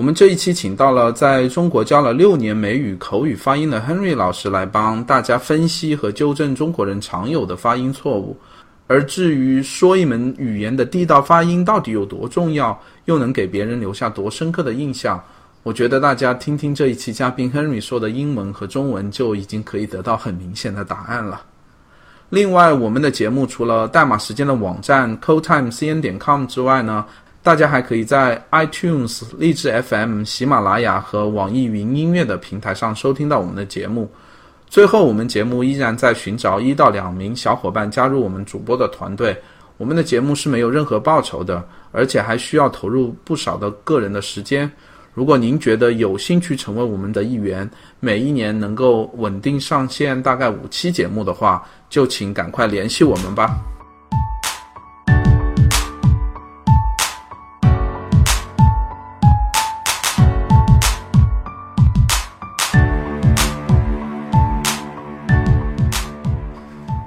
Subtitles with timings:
[0.00, 8.34] 我们这一期请到了在中国教了六年美语口语发音的 Henry 老师来帮大家分析和纠正中国人常有的发音错误。
[8.86, 15.22] 而至于说一门语言的地道发音到底有多重要，又能给别人留下多深刻的印象，
[15.62, 21.42] 我觉得大家听听这一期嘉宾 Henry 说的英文和中文，就已经可以得到很明显的答案了。
[22.30, 27.04] 另外，我们的节目除了代码时间的网站 codetimecn 点 com 之外呢，
[27.42, 34.10] 大家还可以在 iTunes、荔枝 FM、喜马拉雅和网易云音乐的平台上收听到我们的节目。
[34.68, 39.34] 最后，我们节目依然在寻找一到两名小伙伴加入我们主播的团队。
[39.78, 44.70] 我们的节目是没有任何报酬的，而且还需要投入不少的个人的时间。
[45.14, 53.79] 如果您觉得有兴趣成为我们的一员，每一年能够稳定上线大概五期节目的话，就请赶快联系我们吧。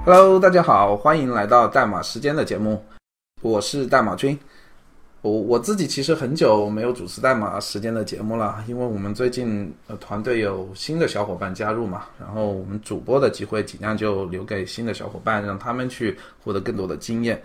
[0.06, 2.84] Hello，大家好，欢迎来到代码时间的节目，
[3.40, 4.38] 我是代码君。
[5.22, 17.42] 我我自己其实很久没有主持代码时间的节目了，因为我们最近呃团队有新的小伙伴加入嘛，然后我们主播的机会尽量就留给新的小伙伴，让他们去获得更多的经验。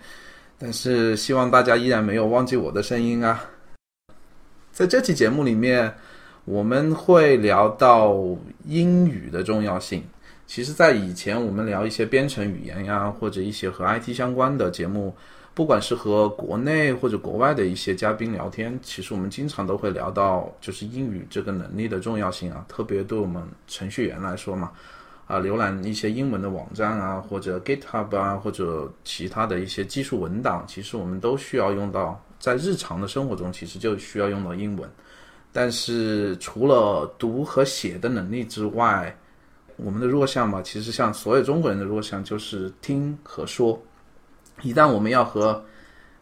[0.58, 3.42] 但是希望大家依然没有忘记我的声音啊！
[4.70, 5.90] 在这期节目里面，
[6.44, 8.14] 我们会聊到
[8.66, 10.04] 英语的重要性。
[10.50, 15.14] 其实，在以前我们聊一些编程语言呀，或者一些和 IT 相关的节目，
[15.54, 22.64] 不管是和国内或者国外的一些嘉宾聊天，其实我们经常都会聊到，就是英语这个能力的重要性啊。
[22.66, 24.72] 特别对我们程序员来说嘛，
[25.28, 34.90] 啊，浏览一些英文的网站啊，或者 GitHub 啊，或者其他的一些技术文档，其实我们都需要用到，在日常的生活中，其实就需要用到英文。
[35.52, 39.16] 但是除了读和写的能力之外，
[39.82, 43.80] 我们的弱项嘛，其实像所有中国人的弱项就是听和说。
[44.62, 45.64] 一旦我们要和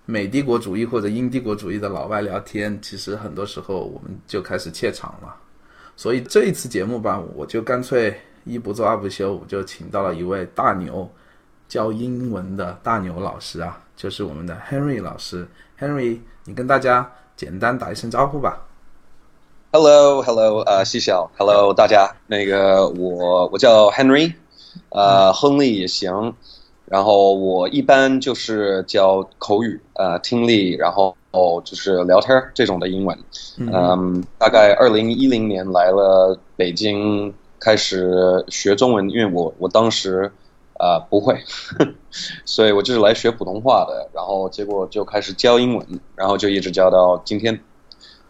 [0.04, 5.34] 美帝国主义或者英帝国主义的老外聊天，其实很多时候我们就开始怯场了。
[5.96, 11.10] 所以这一次节目吧，我就干脆一不做二不休，我就请到了一位大牛，
[11.66, 15.44] 教英文的大牛老师啊，就是我们的 Henry 老师。
[15.76, 18.64] Henry，你跟大家简单打一声招呼吧。
[19.70, 24.32] Hello，Hello，呃，西小，Hello，大家，那个我我叫 Henry，
[24.88, 26.32] 呃，亨利也行，
[26.86, 31.14] 然后我一般就是教口语，呃，听力，然后
[31.66, 33.18] 就是聊天这种的英文，
[33.58, 40.32] 嗯，大概二零一零年来了北京，开始学中文，因为我我当时
[40.78, 41.38] 啊不会，
[42.46, 47.60] 所以我就是来学普通话的，然后结果就开始教英文，然后就一直教到今天，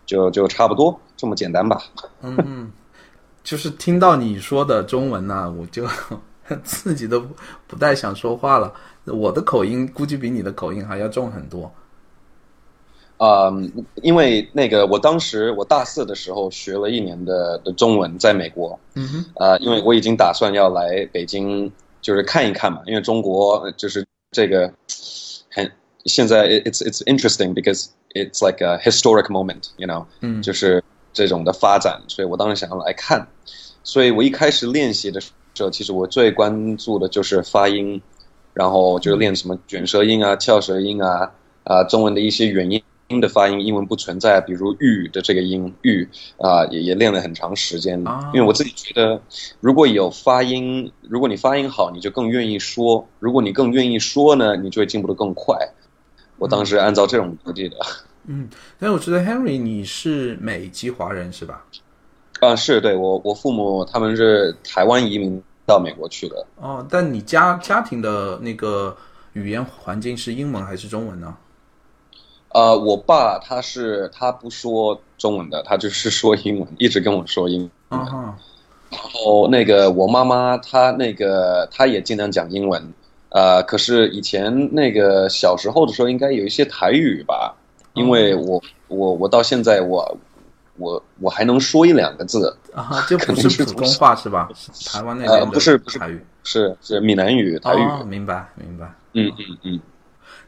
[0.04, 0.98] 就就差不多。
[1.18, 1.82] 这么简单吧？
[2.22, 2.70] 嗯，
[3.42, 5.84] 就是听到你说的中文呢，我就
[6.62, 7.20] 自己都
[7.66, 8.72] 不太想说话了。
[9.04, 11.68] 我的口音估计比你的口音还要重很多。
[13.16, 13.50] 啊，
[13.96, 18.78] 因为那个我当时我大四的时候学了一年的的中文，在美国。
[18.94, 19.24] 嗯哼。
[19.34, 21.68] 啊，因为我已经打算要来北京，
[22.00, 22.80] 就是看一看嘛。
[22.86, 24.72] 因为中国就是这个
[25.50, 25.68] 很
[26.04, 30.80] 现在，it's it's interesting because it's like a historic moment，you know，嗯，就是。
[31.18, 33.26] 这种的发展，所以我当时想要来看，
[33.82, 38.00] 所以我一开始练习的时候，其实我最关注的就是发音，
[38.54, 41.32] 然后就练什么卷舌音啊、翘舌音啊，
[41.64, 46.08] 啊，中文的一些元音的发音，英文不存在，比如“玉”的这个音“玉”，
[46.38, 47.98] 啊，也也练了很长时间。
[48.32, 49.20] 因为我自己觉得，
[49.60, 55.56] 如果有发音，如果你发音好，你就更愿意说；如果你更愿意说呢，你就会进步的更快。
[56.38, 57.76] 我当时按照这种逻辑的。
[58.30, 61.64] 嗯，但我觉得 Henry 你是美籍华人是吧？
[62.40, 66.46] 啊，是对我我父母他们是台湾移民到美国去的。
[66.56, 68.96] 哦，但你家家庭的那个
[69.32, 71.34] 语言环境是英文还是中文呢？
[72.50, 77.62] 呃，我爸他是他不说中文的，他就是说英文，一直跟我说英。
[77.88, 78.00] 文。
[78.90, 82.82] 然后那个我妈妈她那个她也经常讲英文，
[83.30, 87.54] 呃，可是以前那个小时候的时候应该有一些台语吧。
[87.98, 90.18] 因为我我我到现在我
[90.76, 94.48] 我我还能说一两个字啊，就不是普通话是吧？
[94.86, 98.04] 台湾那边的不是不是台语，是是闽南语台语。
[98.06, 98.92] 明白明白。
[99.12, 99.80] 嗯嗯嗯。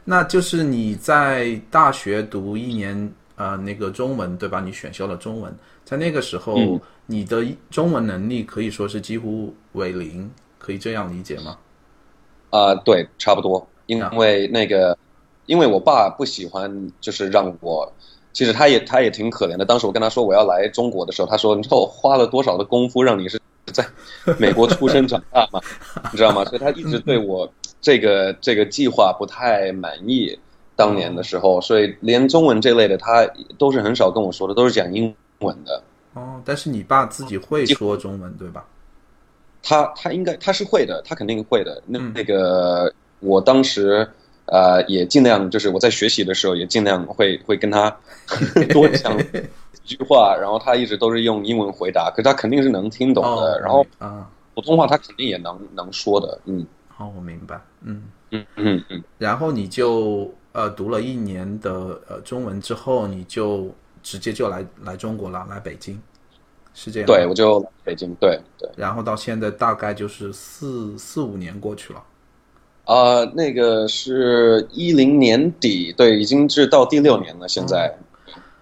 [0.03, 4.61] 那就是你在大学读一年呃那个中文对吧？
[4.61, 5.53] 你选修了中文，
[5.83, 11.57] 在那个时候你的中文能力可以说是几乎为零，可以这样理解吗？
[12.49, 14.97] 啊，对，差不多，因为那个。
[15.51, 17.91] 因为我爸不喜欢，就是让我，
[18.31, 19.65] 其实他也他也挺可怜的。
[19.65, 23.37] 当时我跟他说我要来中国的时候，他说：“你知道我花了多少的功夫让你是
[23.73, 23.85] 在
[24.37, 25.59] 美国出生长大吗？
[26.13, 27.51] 你知道吗？”所以他一直对我
[27.81, 30.39] 这个这个计划不太满意。
[30.73, 35.83] 当年的时候，所以连中文这类的他都是很少跟我说的，都是讲英文的。
[36.13, 38.65] 哦，但是你爸自己会说中文对吧？
[39.61, 41.83] 他他应该他是会的，他肯定会的。
[41.85, 44.09] 那那个我当时
[44.51, 47.89] 呃也尽量就是我在学习的时候也尽量会会跟他
[48.71, 49.17] 多讲
[49.83, 53.59] 几句话，然后他一直都是用英文回答，可是他肯定是能听懂的。
[53.59, 56.39] 然后啊，普通话他肯定也能能说的。
[56.45, 56.65] 嗯，
[56.97, 57.59] 哦，我明白。
[57.81, 59.03] 嗯嗯嗯嗯。
[59.17, 65.99] 然后你就呃读了一年的呃中文之后，你就直接就来来中国了，来北京。
[66.73, 72.01] 是这样，对，我就北京，对对，然后到现在大概就是四四五年过去了，
[72.85, 77.93] 啊，那个是一零年底，对，已经是到第六年了，现在，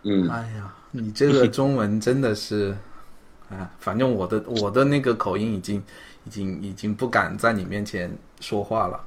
[0.03, 2.75] 嗯，哎呀，你这个中文真的是，
[3.49, 5.81] 啊，反正我的我的那个口音已经
[6.25, 8.99] 已经已经不敢在你面前说话了。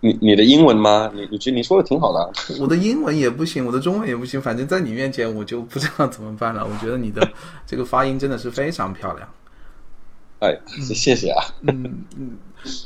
[0.00, 1.10] 你你的英文吗？
[1.12, 2.32] 你你觉得你说的挺好的。
[2.62, 6.64] 我的英文也不行，我的中文也不行，反正在你面前我就不知道怎么办了。
[6.64, 7.28] 我觉得你的
[7.66, 9.28] 这个发音真的是非常漂亮。
[10.40, 11.44] 哎，谢谢啊。
[11.62, 12.36] 嗯嗯，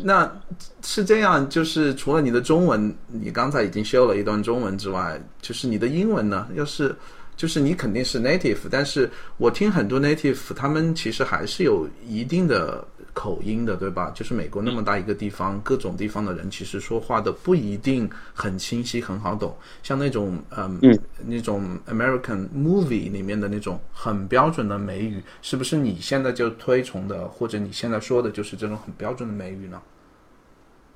[0.04, 0.40] 那
[0.82, 6.49] 是这样，就是除了你的中文，你刚才已经修了一段中文之外，就是你的英文呢？
[6.54, 6.94] 要是
[7.37, 12.87] 就是你肯定是 native，但是我听很多 native，他们其实还是有一定的。
[13.14, 14.11] 口音的对吧？
[14.14, 19.55] 就是美国那么大一个地方，各种地方的人其实说话的不一定很清晰、很好懂。
[19.82, 29.81] 像那种嗯，那种 American movie 里面的那种很标准的美语，是不是你现在就推崇的，或者你现在说的就是这种很标准的美语呢？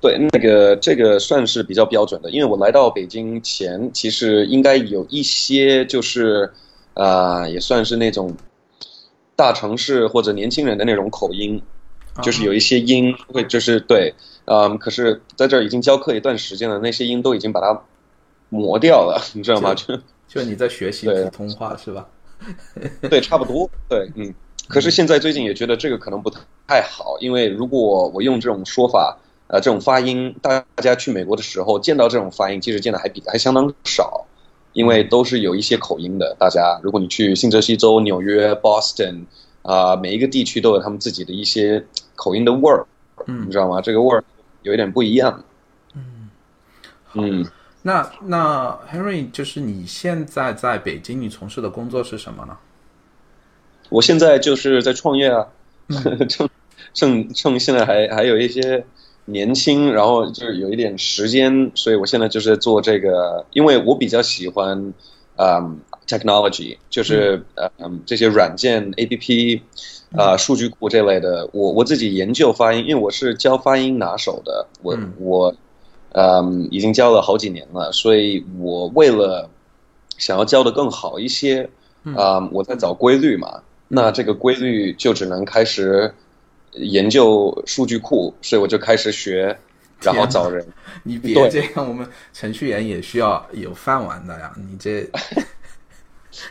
[0.01, 6.51] 对，那个这个算是比较标准的，因为我来到北京前，其实应该有一些就是
[6.95, 8.35] 啊，也算是那种
[9.35, 11.61] 大城市或者年轻人的那种口音。
[12.23, 14.13] 就是有一些音会，就是对，
[14.45, 17.81] 嗯，可是在这儿已经教课一段时间了，那些音都已经把它
[18.49, 19.73] 磨掉了， 你知道吗？
[19.75, 19.97] 就
[20.27, 22.07] 就你在学习普通话是吧？
[23.09, 24.33] 对，差不多，对，嗯。
[24.67, 26.29] 可是现在最近也觉得这个可能不
[26.67, 29.17] 太好，因为如果我用这种说法，
[29.47, 34.25] 呃，这种发音，大家去美国的时候见到这种发音，其实见的还比还相当少，
[34.73, 36.35] 因为都是有一些口音的。
[36.37, 39.25] 大家，如果你去新泽西州、纽约、Boston。
[39.63, 41.85] 啊，每一个地区都有他们自己的一些
[42.17, 42.85] 口音的味儿，
[43.27, 43.79] 嗯，你知道吗？
[43.79, 44.21] 这个味儿
[44.63, 45.45] 有一点不一样。
[45.93, 46.29] 嗯
[47.13, 47.45] 嗯，
[47.83, 52.57] 那那 Henry，就是你现在在北京，你从事的工作是什么呢？
[53.89, 55.47] 我现在就是在创业啊，
[56.27, 56.49] 趁
[56.93, 58.83] 趁趁现在还还有一些
[59.25, 64.93] 年轻，然后就是有一点时间，所以我现在就是做这个，因为我比较喜欢，
[65.37, 65.79] 嗯。
[66.07, 69.61] Technology 就是呃嗯这些软件 A P P
[70.15, 75.53] 啊数据库这类的，我我自己研究发音，因为我是教发音拿手的，我我
[76.13, 79.49] 嗯已经教了好几年了，所以我为了
[80.17, 81.69] 想要教的更好一些
[82.15, 86.13] 啊，我在找规律嘛，那这个规律就只能开始
[86.71, 89.57] 研究数据库，所以我就开始学，
[90.01, 90.65] 然后找人。
[91.03, 95.05] 你别这样，我们程序员也需要有饭碗的呀，你这。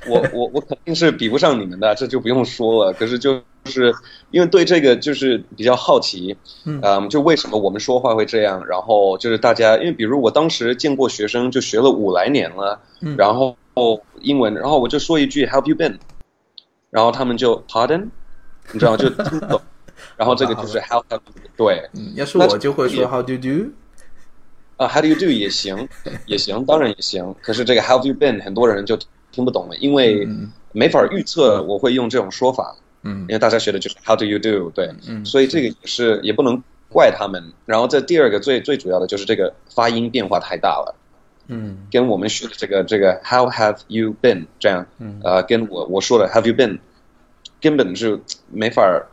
[0.06, 2.92] 我我我肯定是比不上你们的，这就不用说了。
[2.92, 3.94] 可是就是
[4.30, 8.64] 因为对这个就是比较好奇，嗯，就为什么我们说话会这样？
[8.66, 12.80] 然后就是大家，因为比如我当时见过学生，就学了五来年了，
[13.16, 13.56] 然后
[14.20, 15.96] 英文，然后我就说一句 “How have you been”，
[16.90, 18.08] 然后他们就 “Pardon”，
[18.72, 18.96] 你知道吗？
[18.96, 19.60] 就听不懂。
[20.16, 21.20] 然后这个就是 “How have”，
[21.56, 23.70] 对，要是我就会说 “How do you do”，
[24.76, 25.88] 啊，“How do you do” 也行，
[26.26, 27.34] 也行，当然也行。
[27.42, 28.98] 可是这个 “How have you been”，很多人就。
[29.36, 30.26] 听不懂了，因为
[30.72, 34.70] 没法预测我会用这种说法，嗯，因为大家学的就是 How do you do？
[34.70, 37.52] 对，嗯，所以这个也是也不能怪他们。
[37.66, 40.94] 然后这第二个最最主要的就是这个发音变化太大了，
[41.48, 44.46] 嗯，跟我们学的这个这个 How have you been？
[44.58, 46.78] 这样，嗯，呃，跟我我说的 Have you been？
[47.60, 48.18] 根本是
[48.50, 49.06] 没法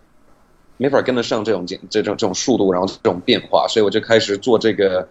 [0.78, 5.06] 没法跟得上这种这这种这种速度，然后这种变化，所以我就开始做这个。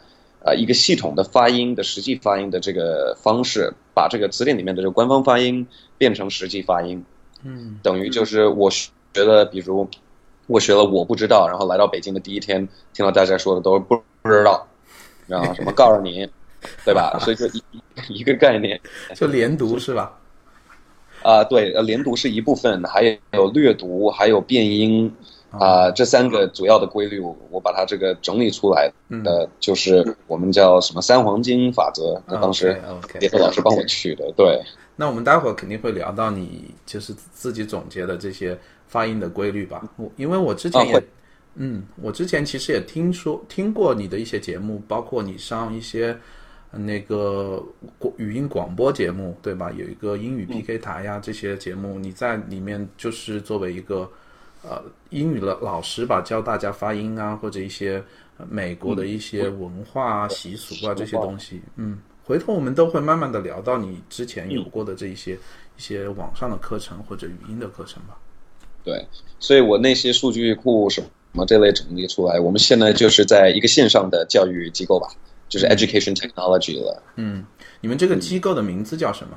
[0.44, 5.66] 啊，一个系统的发音的实际发音的这个方式，把这个词典里面的这个官方发音
[5.98, 7.04] 变成实际发音，
[7.42, 9.88] 嗯，等于就是我学的，比如
[10.46, 14.66] 我学了我不知道，然后来到北京的第一天，听到大家说的都是不不知道，
[15.26, 16.28] 然后什么告诉你，
[16.84, 17.18] 对吧？
[17.20, 17.62] 所以就一
[18.08, 18.80] 一个概念，
[19.14, 20.18] 就连读是吧？
[21.22, 25.12] 啊，对，呃，连读是一部分，还有略读，还有变音
[25.58, 28.90] 啊，这三个主要的规律，我我把它这个整理出来
[29.24, 32.80] 的，就是我们叫什么三黄金法则，那当时
[33.18, 34.60] 别的老师帮我取的，对。
[34.94, 38.56] 那我们待会儿肯定会聊到你就是自己总结的这些
[38.86, 39.82] 发音的规律吧？
[39.96, 41.02] 我因为我之前也，
[41.54, 46.16] 嗯，我之前其实也听说听过你的一些节目，包括你上一些
[46.70, 47.62] 那个
[48.16, 49.72] 语音广播节目，对吧？
[49.72, 54.08] 有一个英语 PK 台呀，这些节目你在里面就是作为一个
[54.62, 58.02] 呃英语的老师吧，教大家发音啊，或者一些
[58.48, 61.98] 美国的一些文化啊、习俗啊这些东西，嗯。
[62.24, 65.34] 回头我们都会慢慢的聊到你之前有过的这一些
[65.76, 68.16] 一些网上的课程或者语音的课程吧。
[68.84, 69.04] 对，
[69.40, 71.02] 所以我那些数据库什
[71.32, 75.08] 么这类整理出来，我们现在就是在一个线上的教育机构吧，
[75.48, 77.02] 就是 education technology 了。
[77.16, 77.44] 嗯，
[77.80, 79.36] 你们这个机构的名字叫什么？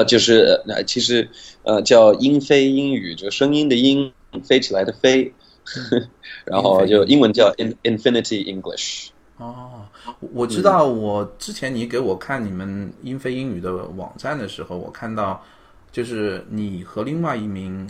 [0.00, 1.28] 啊，就是那其实
[1.64, 4.12] 呃叫英飞英语，就声音的音，
[4.44, 5.32] 飞起来的飞，
[6.44, 9.08] 然后就英文叫 in infinity English。
[9.38, 9.86] 哦，
[10.32, 10.86] 我知道。
[10.86, 15.42] 我之前你给我看你们英飞英语的网站的时候，我看到
[15.90, 17.88] 就是你和另外一名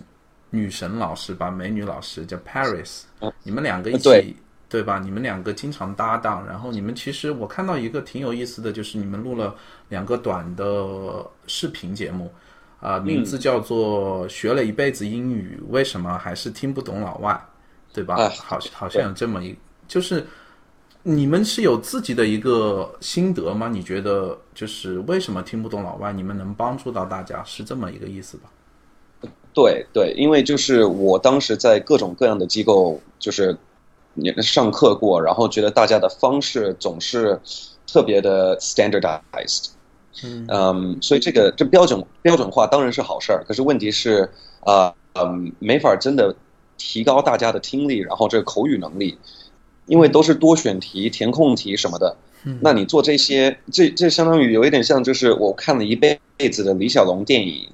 [0.50, 3.02] 女神老师吧，美女老师叫 Paris，
[3.42, 4.36] 你们两个一起
[4.68, 5.00] 对吧？
[5.00, 6.46] 你们两个经常搭档。
[6.46, 9.52] 然后你们其实我看到一个挺有意思的，就是你们录了
[9.88, 12.30] 两个短的视频节目，
[12.80, 17.32] 啊，名字叫做《学了一辈子英语，为什么还是听不懂老外》，
[17.94, 18.16] 对吧？
[18.30, 19.56] 好，好像有这么一
[19.86, 20.26] 就是。
[21.02, 23.70] 你们是有自己的一个心得吗？
[23.72, 26.12] 你觉得就是为什么听不懂老外？
[26.12, 28.50] 你们能帮助到大家，是这么一个意思吧？
[29.54, 33.56] 对对，因为就是我当时在各种各样的机构就是
[34.42, 37.40] 上课过，然后觉得大家的方式总是
[37.90, 39.70] 特别的 standardized，
[40.48, 44.28] 嗯，所以这个这标准标准化当然是好事儿，可是问题是
[44.60, 46.34] 啊嗯没法真的
[46.76, 49.18] 提高大家的听力，然后这个口语能力。
[49.86, 56.16] 因为都是多选题、填空题什么的，嗯那你做这些，这这相当于有一点像，就是我看了一辈
[56.52, 57.68] 子的李小龙电影，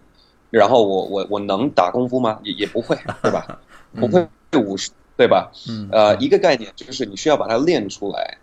[0.48, 2.38] 然后我我我能打功夫吗？
[2.42, 3.60] 也也不会， 对吧？
[3.94, 4.26] 不会
[4.58, 5.52] 武术，对吧？
[5.68, 8.38] 嗯呃，一个概念就是你需要把它练出来，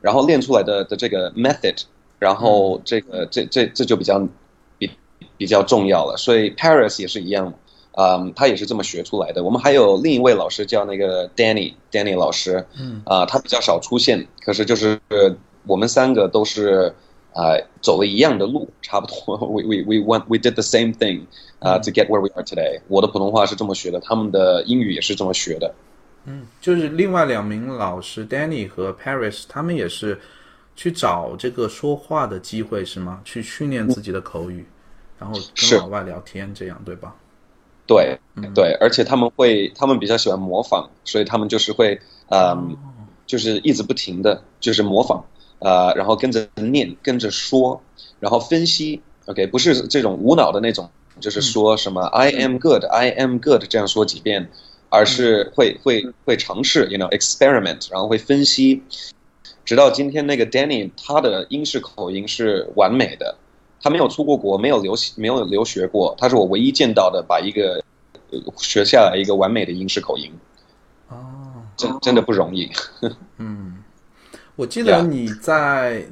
[0.00, 1.82] 然后练出来的的这个 method，
[2.18, 4.26] 然后这个这这这就比较
[4.78, 4.90] 比
[5.36, 6.16] 比较重要了。
[6.16, 7.52] 所以 Paris 也是一样。
[8.00, 9.42] 嗯，他也是这么学出来的。
[9.42, 15.00] 我们还有另一位老师叫那个 Danny，Danny 老师，嗯，啊，他比较少出现，可是就是
[15.66, 16.94] 我们三个都是
[17.34, 19.36] 啊走了一样的路，差不多。
[19.50, 21.22] We we we went we did the same thing
[21.58, 22.80] 啊 to get where we are today。
[22.86, 25.74] 我的普通话是这么学的，他们的英语也是这么学的。
[26.24, 30.20] 嗯，就是另外两名老师 Danny 和 Paris，他们也是
[30.78, 33.20] 去找这个说话的机会是吗？
[33.24, 34.64] 去训练自己的口语，
[35.18, 37.16] 然后跟老外聊天，这样对吧？
[37.84, 38.16] 对，
[38.54, 42.76] 对，而且他们会，他们比较喜欢模仿，所以他们就是会，嗯，
[43.26, 45.24] 就是一直不停的就是模仿，
[45.58, 47.82] 呃，然后跟着念，跟着说，
[48.20, 54.48] 然后分析，OK，不是这种无脑的那种，就是说什么 I am good，I am good 这样说几遍，
[54.90, 58.80] 而是会会会尝试，you know experiment，然后会分析，
[59.68, 63.36] 直到今天那个 Danny 他的英式口音是完美的。
[63.82, 67.84] 他没有出过国，没有留没有留学过，他是我唯一见到的把一个
[68.56, 70.32] 学下来一个完美的英式口音。
[71.10, 72.70] 哦，真真的不容易。
[73.36, 73.76] 嗯，
[74.56, 76.02] 我记得你在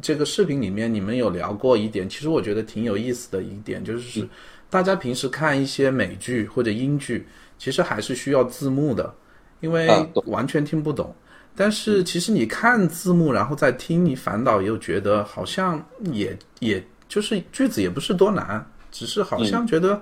[0.00, 4.26] 这个视频里面，你们有聊过一点，其实我觉得挺有意思的一点，就是
[4.70, 9.14] 大家平时看一些美剧或者英剧，其实还是需要字幕的，
[9.60, 9.86] 因为
[10.24, 11.14] 完全听不懂。
[11.56, 16.84] 但是其实你看字幕然后再听，你反倒又觉得好像也也。
[17.06, 20.00] 就是句子也不是多难，只是好像觉得，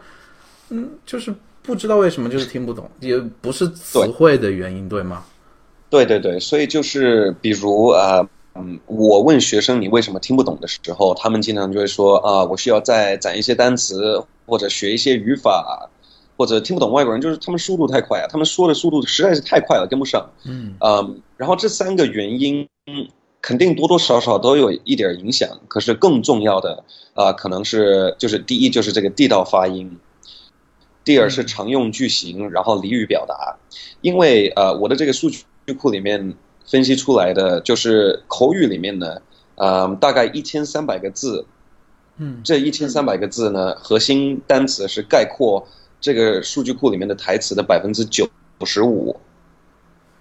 [0.70, 5.22] 嗯，就是不知道为什么就是听不懂，也不是词汇的原因，对吗？
[5.90, 15.90] 对对对，所以就是比如啊，嗯，我问学生你为什么听不懂的时候，他们经常就会说啊，我需要再攒一些单词，或者学一些语法，
[16.42, 20.28] 或者听不懂外国人，就是他们速度太快啊，他们说的速度实在是太快了，跟不上。
[20.44, 22.66] 嗯，嗯，然后这三个原因。
[23.40, 26.84] 肯定多多少少都有一点影响，可是更重要的
[27.14, 29.98] 啊，可能是就是第一就是这个地道发音，
[31.02, 33.56] 第二是常用句型，然后俚语表达。
[34.00, 36.34] 因为呃，我的这个数据库里面
[36.64, 39.20] 分析出来的就是口语里面呢，
[39.56, 41.44] 呃，大概一千三百个字，
[42.18, 45.66] 嗯，这一千三百个字呢，核心单词是概括
[46.02, 48.28] 这个数据库里面的台词的百分之九
[48.66, 49.18] 十五。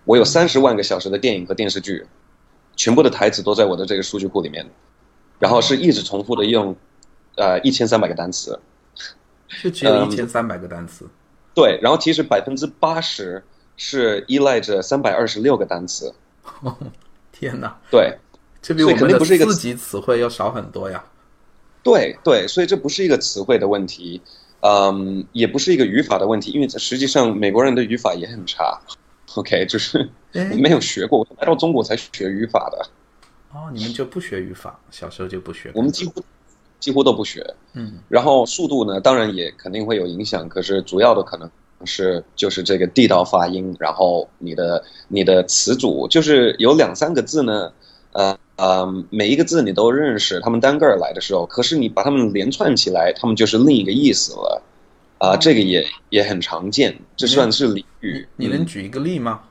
[0.06, 2.08] 我有三十万个小时的电影和电视剧。
[2.74, 4.66] 全部的台词都在我的这个数据库里面，
[5.38, 6.76] 然后是一直重复的用，
[7.36, 8.60] 呃，一千三百个单词，
[9.62, 11.06] 就只有一千三百个单词。
[11.54, 13.44] 对，然后其实百分之八十
[13.76, 16.16] 是依赖着三百二十六个单词。
[17.32, 17.76] 天哪！
[17.92, 18.18] 对，
[18.62, 21.04] 这比我们的四级词汇要少很多呀。
[21.84, 24.22] 对对，所以这不是一个词汇的问题，
[24.62, 28.80] 嗯，也不是一个语法的问题，因为实际上美国人的语法也很差。
[29.36, 32.88] OK， 就是没有学过，来到中国才学语法的。
[33.54, 35.72] 哦，你们就不学语法，小时候就不学？
[35.74, 36.24] 我们几乎
[36.80, 37.46] 几乎都不学。
[37.74, 41.50] 嗯，然后速度呢，当然也肯定会有影响，可是主要的可能
[41.84, 47.72] 是就是这个地道发音，然后你的你的词组就是有两三个字呢，
[48.12, 54.62] 呃呃，每一个字你都认识，他们单个儿来的时候，可是你把他们连串起来，他们就是另一个意思了。
[55.18, 58.28] 啊，这个也也很常见，这算是俚语。
[58.36, 59.42] 你能举一个例吗？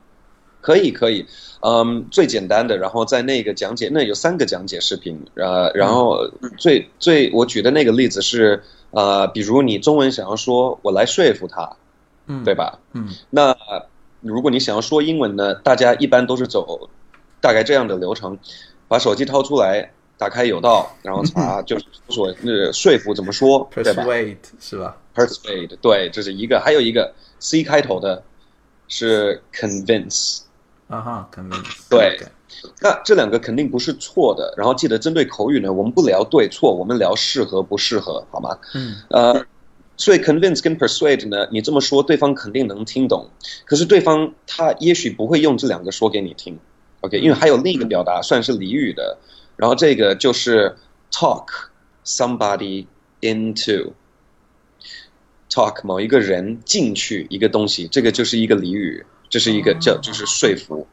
[0.60, 1.24] 可以，可以。
[1.60, 11.76] 嗯，最简单的，然后在那个讲解，那有三个讲解视频，呃，然后最最我举的那个例子是，呃，比如你中文想要说我来说服他，
[12.26, 12.78] 嗯，对吧？
[12.92, 13.56] 嗯，那
[14.20, 16.90] 如果你想要说英文呢，大家一般都是走
[17.40, 18.36] 大概这样的流程，
[18.90, 28.24] 把手机掏出来，打开有道，然后查 就是说那说服怎么说，对吧？Persuade 是吧？Persuade 对，这是一个，还有一个 C 开头的
[28.88, 30.40] 是 convince。
[30.88, 32.18] 啊哈，，convince 对。
[32.80, 34.52] 那这两个肯定不是错的。
[34.56, 38.58] 然后记得针对口语呢，我们不聊对错，我们聊适合不适合，好吗？
[38.74, 38.96] 嗯。
[39.10, 39.46] 呃，
[39.96, 43.30] 所以 convince 跟 persuade 呢，你这么说，对方肯定能听懂。
[43.64, 46.58] 可是对方他也许不会用这两个说给你听
[47.00, 47.18] ，OK？
[47.18, 49.18] 因为还有另一个表达算是俚语的。
[49.56, 50.74] 然后这个就是
[51.10, 51.46] talk
[52.04, 52.86] somebody
[53.20, 53.92] into
[55.50, 59.04] talk 某一个人进去一个东西，这个就是一个俚语。
[59.28, 60.84] 这是一个叫就是说服，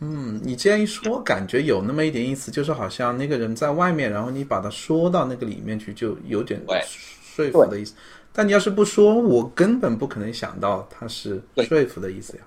[0.00, 6.62] 嗯，你这样一说，感觉有那么一点意思，就是好像那个人在外面，然后你把他说到那个里面去，就有点
[7.34, 7.94] 说服的意思。
[8.30, 12.42] 但你要是不说，我根本不可能想到他是说服的意思呀。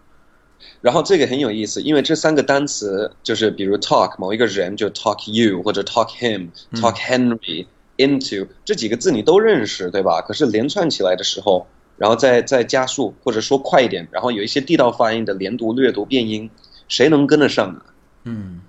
[0.82, 7.66] 然后这个很有意思，因为这三个单词就是比如 talk 某一个人就 talk you 或者 talk him talk Henry
[7.98, 10.22] into 这几个字你都认识对吧？
[10.22, 11.68] 可是连串起来的时候。
[12.00, 16.48] 然后再再加速或者说快一点，然后有一些地道发音的连读、略读、变音，
[16.88, 17.82] 谁能跟得上呢？
[18.26, 18.62] 嗯，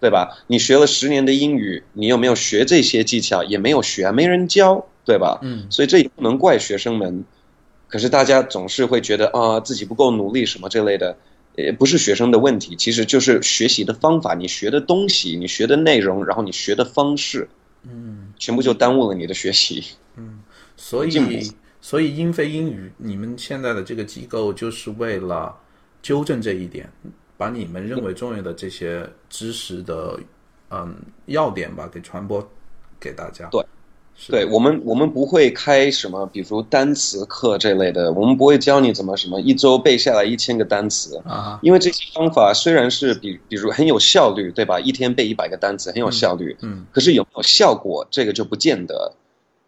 [0.00, 0.38] 对吧？
[0.46, 3.42] 你学了十年的英语，你有没有学这些技巧？
[3.42, 5.40] 也没有学，没人教，对吧？
[5.42, 7.24] 嗯，所以这也不能怪学生们。
[7.88, 11.16] 可是大家总是会觉得啊，自己不够努力什么这类的，
[11.58, 17.48] 也不是学生的问题，其实就是学习的方法，你学的东西，你学的内容，然后你学的方式，
[17.82, 19.84] 嗯，全部就耽误了你的学习。
[20.16, 20.40] 嗯，
[20.76, 21.52] 所以。
[21.80, 25.56] 所以英非英语，你们现在的这个机构就是为了
[26.02, 26.90] 纠正这一点，
[27.36, 30.18] 把你们认为重要的这些知识的
[30.70, 32.46] 嗯要点吧给传播
[32.98, 33.48] 给大家。
[33.52, 33.64] 对，
[34.26, 44.80] 对我们我们不会开什么，比如单词课这类的，我们不会教你怎么什么一周背下来一千个单词啊，因为这些方法虽然是比比如很有效率，对吧？
[44.80, 49.12] 一天背一百个单词很有效率，嗯，可是有没有效果，这个就不见得。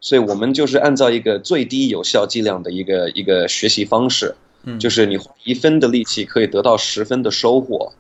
[0.00, 4.34] 所以我们就是按照一个最低有效剂量的一个一个学习方式，
[4.64, 7.92] 嗯，就是你花一分的力气可以得到十分的收获，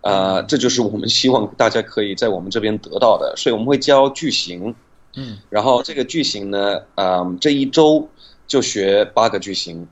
[0.00, 3.34] 啊，这就是我们希望大家可以在我们这边得到的。
[3.36, 4.74] 所以我们会教句型，
[5.14, 8.08] 嗯，然后这个句型呢，啊，这一周
[8.46, 9.86] 就学八个句型，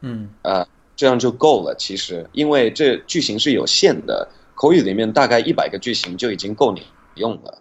[0.00, 1.74] 嗯，啊，这样就够了。
[1.76, 6.82] 其实，因为这句型是有限的，口语里面大概一百个句型就已经够你
[7.14, 7.58] 用了。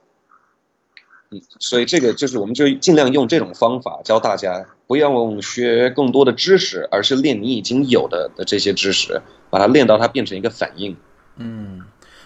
[1.32, 10.95] 嗯所以这个就是，我们就尽量用这种方法教大家，不要用学更多的知识，而是练你已经有的的这些知识，把它练到它变成一个反应。
[11.38, 11.72] 嗯，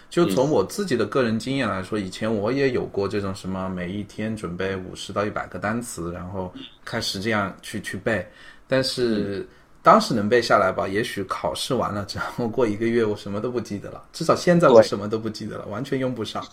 [0.10, 6.54] 就从我自己的个人经验来说，以前我也有过这种什么，每一天准备五十到一百个单词，然后
[6.86, 8.26] 开始这样去去背，
[8.68, 9.48] 但是
[9.84, 14.02] 当时能背下来吧，也许考试完了之后过一个月，我什么都不记得了。
[14.14, 16.46] 至少现在我什么都不记得了，完全用不上。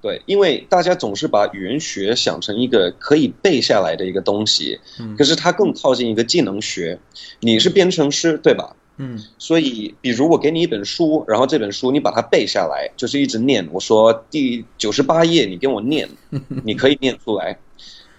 [0.00, 6.98] 对，因为大家总是把语言学想成一个可以背下来的一个东西，嗯，可是它更靠近一个技能学。
[7.40, 8.74] 你是编程师，对吧？
[8.98, 13.66] 嗯，所以比如我给你一本书，然后这本书你把它背下来，就是一直念。
[13.72, 16.08] 我说第九十八页，你跟我念，
[16.64, 17.58] 你可以念出来。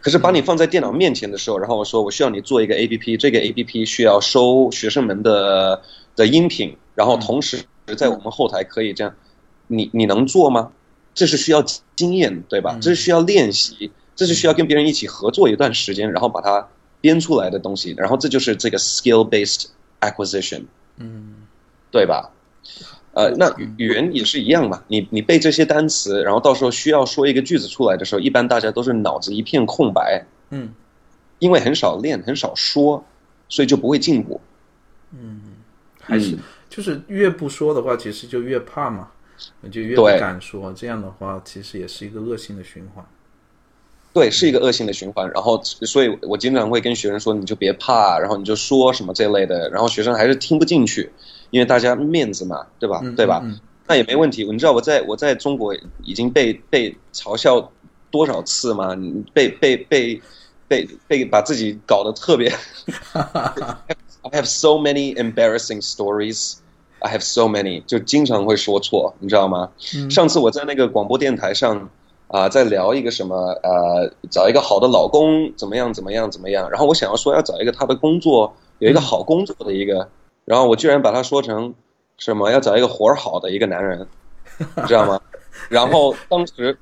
[0.01, 5.81] 可是把你放在电脑面前的时候，然后我说我需要你做一个 A P P，这个 A P P 需要收学生们的
[6.15, 7.59] 的音频，然后同时
[7.97, 9.13] 在我们后台可以这样，
[9.67, 10.71] 你你能做吗？
[11.13, 11.61] 这是需要
[11.97, 12.77] 经验，对吧？
[12.81, 16.69] 这是需要练习，这是需要跟别人一起合作一段时间，然后把它
[17.01, 17.93] 编出来的东西。
[17.97, 19.65] 然后这就是这个 skill-based
[20.01, 20.63] acquisition，
[20.97, 21.35] 嗯，
[21.91, 22.31] 对吧？
[23.13, 24.83] 呃，那语言也是一样嘛。
[24.87, 30.71] 你你背这些单词，然后到时候需要说一个句子出来的时候，一般大家都是脑子一片空白，嗯，
[31.39, 33.03] 因为很少练，很少说，
[33.49, 34.39] 所以就不会进步。
[35.11, 35.41] 嗯
[35.99, 36.37] 还是
[36.69, 39.09] 就是越不说的话，其实就越怕嘛，
[39.71, 40.71] 就越不敢说。
[40.73, 43.03] 这样的话，其实也是一个恶性的循环。
[44.13, 45.29] 对，是一个恶性的循环。
[45.31, 51.11] 然后，所以我经常会跟学生说：“你就别怕，然后你就说什么这类的。”然后学生还是听不进去，
[51.51, 52.99] 因为大家面子嘛，对吧？
[53.15, 53.43] 对吧？
[53.87, 54.43] 那也没问题。
[54.51, 57.71] 你知道我在我在中国已经被被嘲笑
[58.11, 58.95] 多少次吗？
[59.33, 60.21] 被被被
[60.67, 62.51] 被被把自己搞得特别。
[64.21, 66.57] I have so many embarrassing stories.
[66.99, 69.69] I have so many，就经常会说错，你知道吗？
[70.09, 71.89] 上次我在那个广播电台上
[72.29, 80.07] 啊，在聊一个什么呃，找一个好的老公怎么样怎么样怎么样，然后我想要说要找一个他的工作有一个好工作的一个，
[80.45, 81.73] 然后我居然把他说成
[82.17, 84.07] 什么要找一个活儿好的一个男人，
[84.59, 85.19] 你知道吗？
[85.69, 86.77] 然后当时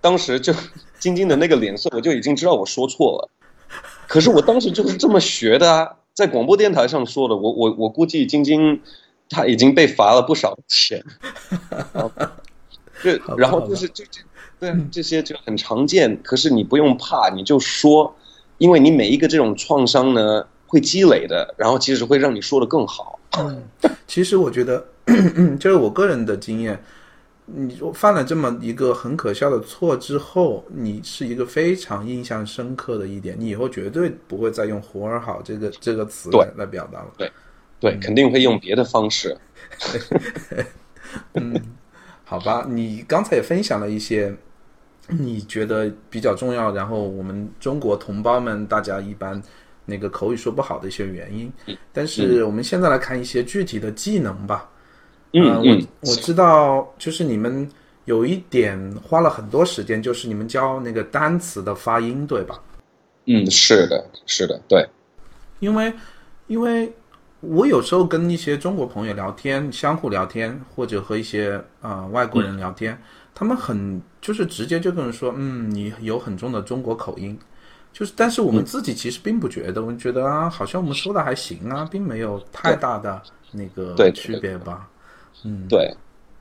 [0.00, 0.52] 当时就
[0.98, 3.28] 晶晶的那个脸色，我就已经知道我说错了，
[4.06, 5.96] 可是我当时就是这么学的啊。
[6.12, 8.82] 在广播电台上说的，我我我估计晶晶
[9.30, 11.02] 他已经被罚了不少钱，
[13.02, 14.20] 就 然后就是就这
[14.60, 18.14] 对这些就很常见，可是你不用怕，你就说，
[18.58, 23.18] 因为你每一个这种创伤呢会积累的，然后其实会让你说的更好。
[23.38, 23.62] 嗯，
[24.06, 24.86] 其实我觉得
[25.58, 26.80] 就是我个人的经验。
[27.52, 37.08] 你犯了这么一个很可笑的错之后，你是一个非常印象深刻的一点，你以后绝对不会再用“活儿好”这个这个词来来表达了。
[37.18, 37.28] 对，
[37.80, 39.36] 对，肯定会用别的方式。
[41.34, 41.60] 嗯，
[42.22, 44.32] 好吧，你刚才也分享了一些
[45.18, 49.40] 你觉得比较重要，然后我们中国同胞们大家一般
[49.84, 51.52] 那个口语说不好的一些原因。
[51.92, 54.68] 但是我们现在来看一些具体的技能吧。
[55.32, 57.68] 嗯，我我知道，就是你们
[58.04, 62.60] 有一点花了很多时间，就是你们教那个单词的发音，对吧？
[63.26, 64.88] 嗯，是的，是的，对。
[65.60, 65.92] 因为，
[66.48, 66.92] 因为
[67.40, 72.98] 我有时候跟一些中国朋友聊天，相互聊天，或者和一些啊外国人聊天，
[73.34, 77.38] 他们很就是直接就跟人说，嗯，你有很重的中国口音，
[77.92, 83.20] 就是，但是我们自己其实并不觉得，我们觉得啊，好像我们说的还行啊，并没有太大的
[83.52, 84.88] 那个区别吧。
[85.44, 85.90] 嗯，对，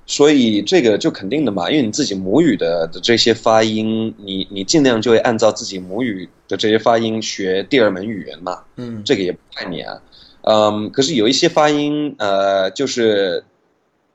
[0.05, 8.61] 所以这个就肯定的嘛，因为你自己母语的的这些发音，你你尽量就会按照自己母语的这些发音学第二门语言嘛。
[8.75, 9.97] 嗯，这个也不怪你啊。
[10.41, 13.43] 嗯，可是有一些发音，呃，就是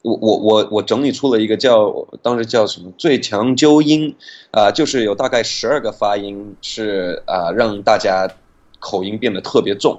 [0.04, 1.90] 我我我我整理出了一个叫
[2.20, 4.14] 当时叫什么最强纠音
[4.50, 8.28] 啊，就是有大概十二个发音是啊让大家
[8.80, 9.98] 口音变得特别重。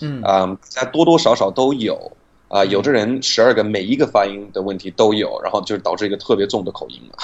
[0.00, 2.10] 嗯啊，大家多多少少都有。
[2.48, 7.16] 啊，有的人十二个每一个发音的问题都有，然后就导致一个特别重的口音嘛。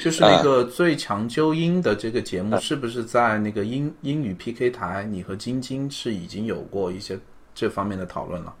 [0.00, 5.06] 就是 那个最强纠音的这个节目，是不是在那个英英语 PK 台？
[5.10, 7.18] 你和晶晶是已经有过一些
[7.54, 8.54] 这方面的讨论了？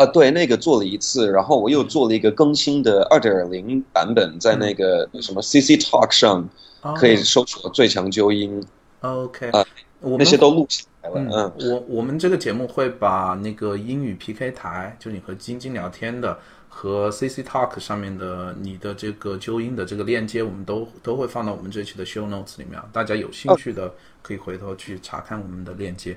[0.00, 6.48] 啊，对，那个做了一次，然后我又做了一个更新的二点零版本，在那个什么 CC Talk 上
[6.96, 8.64] 可以搜索最强纠音。
[9.00, 9.62] OK 啊，
[10.00, 10.84] 那些都录下。
[11.14, 26.16] 嗯，我我们这个节目会把那个英语 PK 台，就你和晶晶聊天的和 CC Talk 上面的你的这个纠音的这个链接，我们都都会放到我们这期的 Show Notes 里面，大家有兴趣的可以回头去查看我们的链接。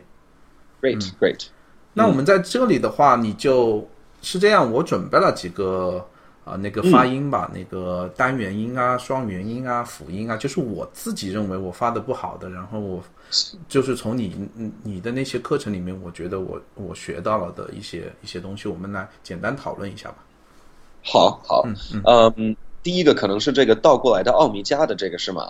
[0.81, 1.47] Great, great。
[1.93, 3.87] 那我们在这里的话，你就
[4.21, 6.05] 是这样，我准备了几个。
[6.45, 13.01] 啊，那个发音吧，那个单元音啊、双元音啊、辅音啊，就是我自己认为我发的不好的，然后我
[13.69, 14.35] 就是从你
[14.83, 20.15] 你的那些课程里面，我觉得我我学到了的一些一些东西，我们来简单讨论一下吧。
[21.01, 21.65] 好，好，
[22.03, 25.49] 嗯嗯，第一个可能是这个倒过来的奥米加的这个是吗？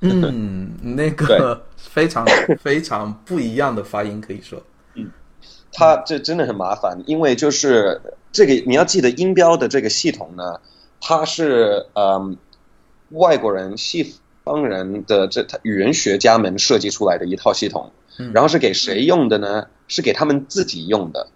[0.00, 2.26] 嗯，那个 非常
[2.60, 4.64] 非常不一样的发音，可以说，嗯，
[5.74, 8.00] 它这真的很麻烦，因为就是。
[8.36, 10.60] 这个你要记得，音标的这个系统呢，
[11.00, 12.36] 它是嗯，
[13.10, 17.92] 外国人、西方人的这语言学家们设计出来的一套系统，
[18.32, 19.68] 然后是给谁用的呢？
[19.86, 21.28] 是给他们自己用的。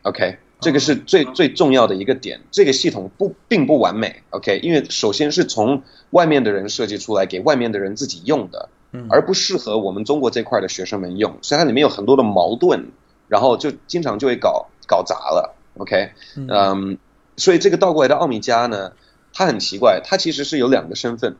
[0.00, 2.40] OK，这个是最最重要的一个点。
[2.50, 4.22] 这个系统不并不完美。
[4.30, 8.70] OK，因为首先是从外面的人设计出来给外面的人自己用的，
[9.10, 12.92] 而不适合我们中国这块的学生们用，所以它里面有很多的矛盾，
[13.30, 15.54] 然后就经常就会搞搞砸了。
[15.78, 16.98] OK，嗯，
[17.38, 18.92] 所以这个倒过来的奥米加呢，
[19.32, 21.36] 他很奇怪，他其实是有两个身份。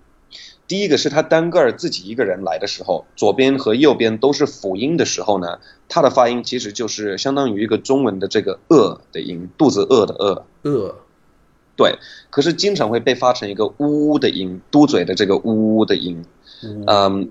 [0.68, 10.46] 第一个是他单个儿自己一个人来的时候，左边和右边都是辅音的时候呢，他的发音其实就是相当于一个中文的这个“饿”的音，肚子饿的“饿”。
[10.62, 10.94] 饿。
[11.76, 11.98] 对，
[12.30, 16.24] 可是经常会被发成一个“呜”的音，嘟嘴的这个“呜”的音。
[16.86, 17.30] 嗯，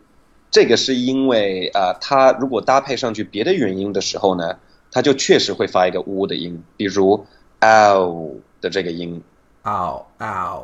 [0.51, 4.57] 这个是因为啊、它如果搭配上去别的元音的时候呢，
[4.91, 7.25] 它就确实会发一个呜的音，比如
[7.62, 9.21] ow 的这个音。
[9.63, 10.63] 嗷嗷，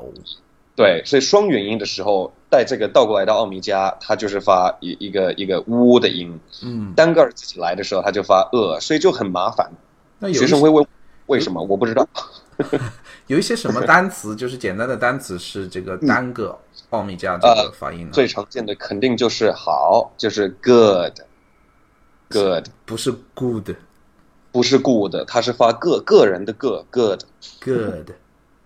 [0.76, 6.40] 对，所以双元音的时候带这个倒过来到奥米加，它就是发一一个一个呜的音。
[6.64, 9.70] 嗯，单个儿自己来的时候，它就发呃，所以就很麻烦。
[10.18, 10.86] 那有学生会问
[11.28, 12.08] 为什么，我不知道。
[13.28, 16.58] 有一些什么单词，就是简单的单词是这个单个
[16.92, 18.12] 奥米加这个发音呢？
[18.14, 21.14] 最常见的肯定就是好，就是 good，good
[22.86, 23.72] 不是 good
[24.52, 27.24] 不是 good，它是发个个人的个 good
[27.60, 28.12] good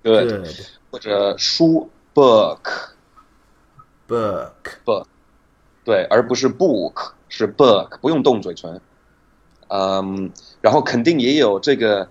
[0.03, 0.47] good，good
[0.91, 2.59] 或者书 book
[4.07, 4.51] book
[4.85, 5.05] book，
[5.83, 8.79] 对，而不是 book，是 book，不用动嘴唇。
[9.69, 12.07] 嗯，然后肯定也有这个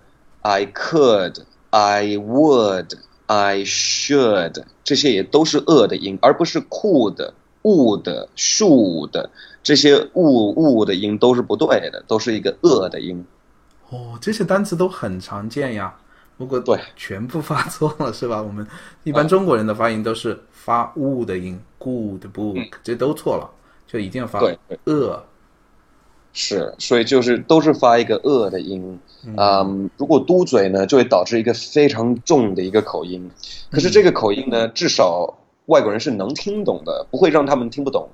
[0.48, 1.44] I could。
[1.70, 2.94] I would,
[3.26, 7.32] I should，这些也都是呃的音，而不是 could、
[7.62, 9.28] would、should
[9.62, 13.22] 这些 w w 的音都是不对的，都是一个呃的音。
[13.90, 15.94] 哦，这些单词都很常见呀。
[16.38, 18.40] 如果对全部发错了是吧？
[18.40, 18.66] 我们
[19.04, 23.50] 一般中国人的发音都是发 u 的音，good book，、这都错了，
[23.86, 24.58] 就一定要发对。
[26.32, 28.98] 是，所以就是都是发一个呃的音。
[29.36, 33.28] 嗯，如果嘟嘴呢，就会导致一个非常重的一个口音。
[33.70, 38.08] 可是这个口音呢，至少外国人是能听懂的，不会让他们听不懂，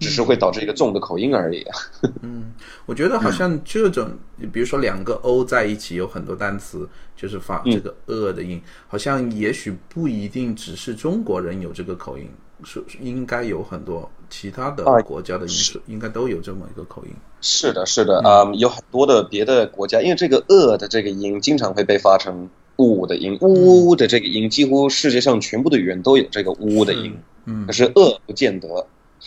[0.00, 1.64] 只是会导致一个重的口音而已。
[2.22, 2.52] 嗯
[2.86, 4.10] 我觉得好像这种，
[4.52, 12.28] 比如说两个 o 在一起，有很多单词就是发这个呃的音，好像也许不一定只是中国人有这个口音，
[12.64, 15.80] 是是应该有很多其他的啊国家的音是。
[15.86, 17.12] 应该都有这么一个口音。
[17.40, 27.66] 是的，是的，嗯，有很多的别的国家，因为这个呃的这个音经常会被发成呜的音，呜的这个音，几乎世界上全部的语言都有这个呜的音，嗯。
[27.66, 28.86] 可是呃不见得。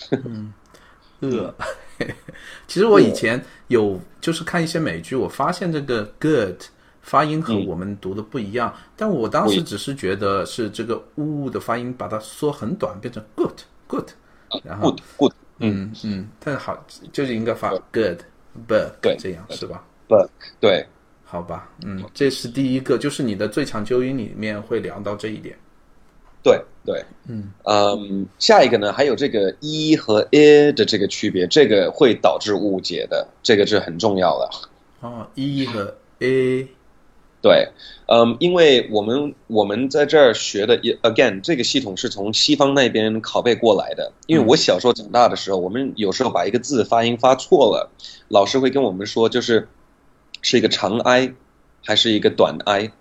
[1.22, 1.54] 呃，
[2.68, 6.60] 其实我以前有就是看一些美剧，我发现这个 good
[7.02, 14.10] 发音和我们读的不一样，但我当时只是觉得是这个呜的发音把它缩很短，变成 good good，
[14.64, 18.20] 然后 good good 嗯嗯，但好就是应该发 good
[19.02, 19.16] 对。
[19.20, 20.86] 这样是吧？book 对。
[21.24, 25.58] 好吧，嗯，这是第一个，就是你的最强纠音里面会聊到这一点。
[26.44, 28.28] 对对，嗯。
[28.38, 34.50] 下一个呢，还有这个一和 a 的这个区别，这个会导致误解的，这个是很重要的。
[35.00, 36.68] 哦，e 和 a，
[37.42, 37.70] 对，
[38.08, 44.14] 嗯，因为我们我们在这儿学的也，again，这个系统是从西方那边拷贝过来的。
[44.28, 47.90] 因为我小时候长大的时候，我们有时候把一个字发音发错了，
[48.28, 49.68] 老师会跟我们说，就是
[50.44, 51.34] 是一个长 i
[51.84, 52.92] 还是一个短 i，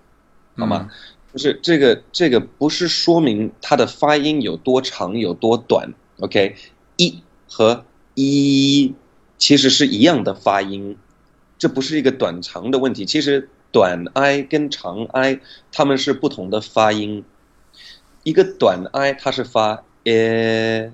[0.57, 0.90] 好吗？
[1.33, 6.57] 不是这个这个不是说明它的发音有多长有多短，OK？
[6.96, 8.94] 一和一
[9.37, 10.96] 其实是一样的发音，
[11.59, 13.05] 这不是一个短长的问题。
[13.05, 15.40] 其实短 i 跟长 i
[15.72, 17.24] 它们是不同的发音，
[18.22, 20.92] 一个短 i 它是发呃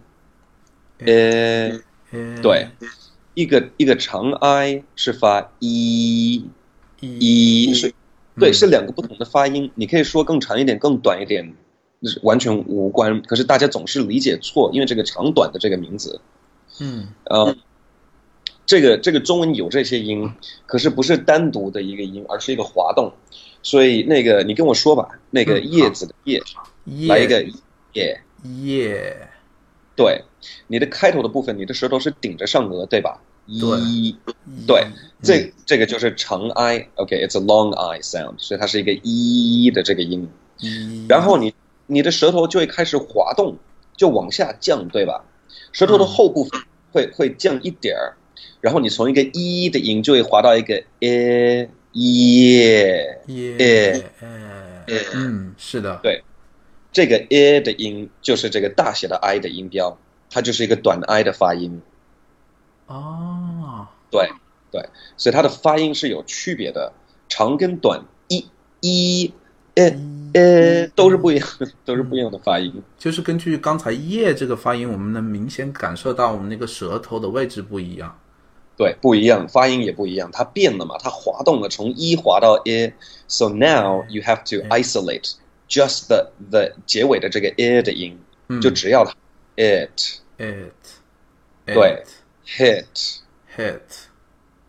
[0.98, 1.80] 呃，
[2.42, 2.68] 对，
[3.34, 6.44] 一个一个长 i 是发一
[7.00, 7.94] 一，是，
[8.38, 9.70] 对，是两个不同的发音。
[9.74, 11.54] 你可以说更长一点，更短一点，
[12.02, 13.20] 是完全无关。
[13.22, 16.20] 可是大家总是理解错，因为这个长短的这个名字，
[16.80, 17.54] 嗯，呃，
[18.66, 20.30] 这个这个中文有这些音，
[20.66, 23.12] 可是不是单独的一个音，而是一个滑动。
[23.62, 26.42] 所以那个你跟我说吧，那个叶子的叶，
[27.08, 27.44] 来一个
[27.94, 29.28] 叶叶，
[29.96, 30.22] 对，
[30.66, 33.20] 你的开头的部分，你的舌头是顶着上颚，对吧？
[33.46, 34.16] 一，
[34.66, 34.86] 对，
[35.22, 40.28] 这这个就是长 i，OK，it's a long i sound，所以它是一个一的这个音。
[41.08, 41.54] 然后你
[41.86, 43.56] 你的舌头就会开始滑动，
[43.96, 45.24] 就往下降，对吧？
[45.72, 46.60] 舌头的后部分
[46.92, 48.16] 会会降一点儿，
[48.60, 54.10] 然后你从一个一的音就会滑到一个呃耶耶，
[55.14, 56.22] 嗯，是的，对，
[56.92, 59.96] 这个 a 的音就是这个大写的 i 的音标，
[60.30, 61.80] 它就是一个短 i 的发音。
[62.86, 64.28] 哦，对
[64.70, 66.92] 对，所以它的发音是有区别的，
[67.28, 68.46] 长跟短，一
[68.80, 69.32] 一
[69.74, 69.90] 呃
[70.34, 71.48] 呃都是不一样，
[71.84, 72.72] 都是不一样的发音。
[72.98, 78.16] 就是根据刚才“叶”这个发音，我们能明显感受到我们那个舌头的位置不一样。
[78.76, 82.92] 对，不一样，发音也不一样，它变了嘛，它滑动了，从一滑到 a。
[83.26, 85.32] So now you have to isolate
[85.68, 88.18] just the the 结尾的这个 a 的音，
[88.60, 89.14] 就只要它
[89.56, 90.72] it it
[91.64, 92.04] 对
[92.46, 93.18] hit
[93.56, 93.80] hit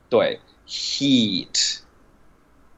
[0.09, 1.79] 对 heat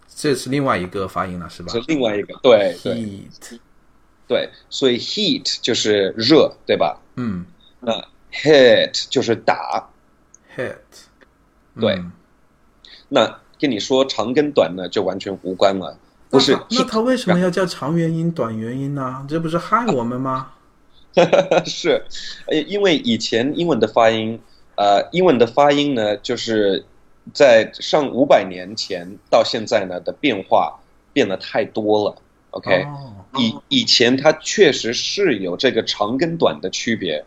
[0.08, 1.72] 这是另外一个发音了，是吧？
[1.72, 2.96] 是另外一个，对对。
[2.96, 3.60] Heat
[4.28, 7.02] 对，所以 heat 就是热，对吧？
[7.15, 7.46] 嗯，
[7.80, 7.94] 那
[8.32, 9.89] hit 就是打。
[10.56, 10.76] hit，
[11.78, 12.12] 对嗯
[13.10, 15.98] 那跟你说长跟短呢，就完全无关了，
[16.30, 19.26] 不是那他为什么要叫长元音、短元音呢？
[19.28, 20.52] 这不是害我们吗？
[21.66, 22.04] 是，
[22.48, 24.40] 呃，因为以前英文的发音，
[24.76, 26.86] 呃，英文的发音呢，就是
[27.34, 30.80] 在上五百年前到现在呢的变化
[31.12, 32.16] 变得太多了。
[32.52, 37.26] OK，、哦以以前它确实是有这个长跟短的区别，嗯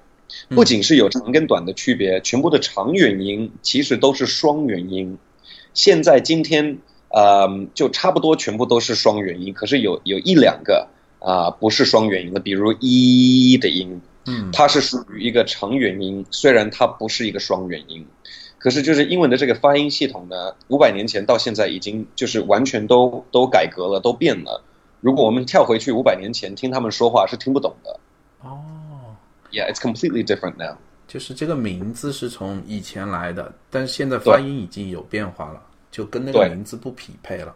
[0.49, 5.19] 不仅是有长跟短的区别，全部的长元音其实都是双元音。
[5.75, 18.05] 现在今天，呃，就差不多全部都是双元音，可是有有一两个啊、不是双元音的，比如一的音，嗯它是属于一个长元音，虽然它不是一个双元音，
[18.59, 24.63] 可是就是英文的这个发音系统呢，五百年前到现在已经就是完全都都改革了，都变了。
[25.01, 28.01] 如果我们跳回去五百年前听他们说话是听不懂的。
[28.43, 28.59] 哦，
[29.53, 30.77] Yeah, it's completely different now.
[31.07, 35.61] 就是这个名字是从以前来的，但是现在发音已经有变化了，
[35.91, 37.55] 就跟那个名字不匹配了。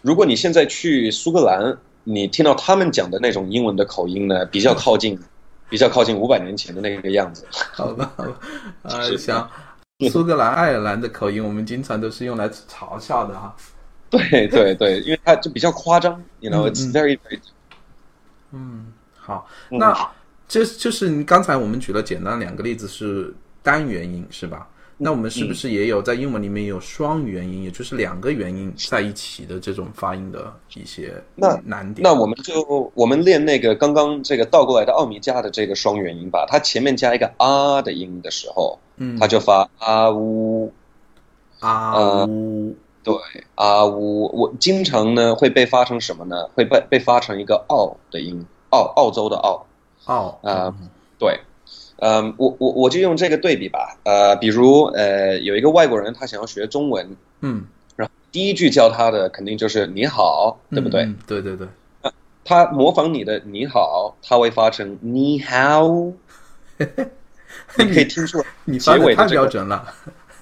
[0.00, 5.18] 如果你现在去苏格兰，你听到他们讲的那种英文的口音呢，比较靠近，
[5.68, 7.44] 比较靠近五百年前的那个样子。
[7.50, 8.38] 好吧，好吧，
[8.82, 9.50] 啊， 是像
[10.10, 13.54] 苏格兰、爱尔兰的口音，我们经常都是用来嘲笑的哈。
[14.08, 17.40] 对对对，因为它就比较夸张，you know, 嗯 it's 嗯 very very
[18.52, 18.86] 嗯，
[19.18, 19.92] 好，嗯那
[20.48, 24.68] 这就是你刚才我们举了简单两个例子是单元音是吧？
[24.98, 32.02] 那我们是不是也有在英文里面有双元音，也就是两个元音在一起的这种发音的一些那难点？
[32.02, 40.72] 那我们就我们练那个刚刚这个倒过来的奥米加的这个双元音吧，它前面加一个啊的音的时候，嗯它就发啊呜，
[41.60, 43.14] 啊呃呜对
[43.54, 46.36] 啊呜，我经常呢会被发成什么呢？
[46.54, 49.66] 会被被发成一个澳的音，澳澳洲的澳。
[50.06, 50.74] 哦啊
[51.18, 51.38] 对，
[51.98, 57.64] 嗯，我我我就用这个对比吧，呃，比如呃，有一个外国人他想要学中文，嗯，
[57.96, 61.08] 然后第一句教他的肯定就是你好，对不对？
[61.26, 61.66] 对对对，
[62.44, 65.88] 他模仿你的你好，他会发成你好，
[67.78, 69.94] 你可以听出来，你发的太结尾的这个标准了。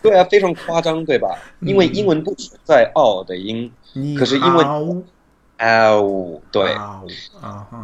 [0.02, 1.38] 对啊，非常夸张，对吧？
[1.60, 4.82] 因为英文不存在 “all” 的音你可是因为好
[5.58, 7.02] ，“ow”，对，啊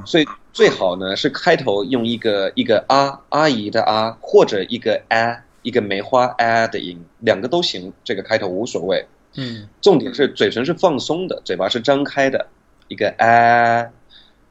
[0.05, 9.07] 所以最好呢是开头用一个一个啊阿姨的啊，或者一个啊一个梅花啊的音，两个都行，这个开头无所谓。
[9.37, 9.69] 嗯。
[9.81, 12.49] 重点是嘴唇是放松的，嘴巴是张开的，
[12.89, 13.91] 一个啊，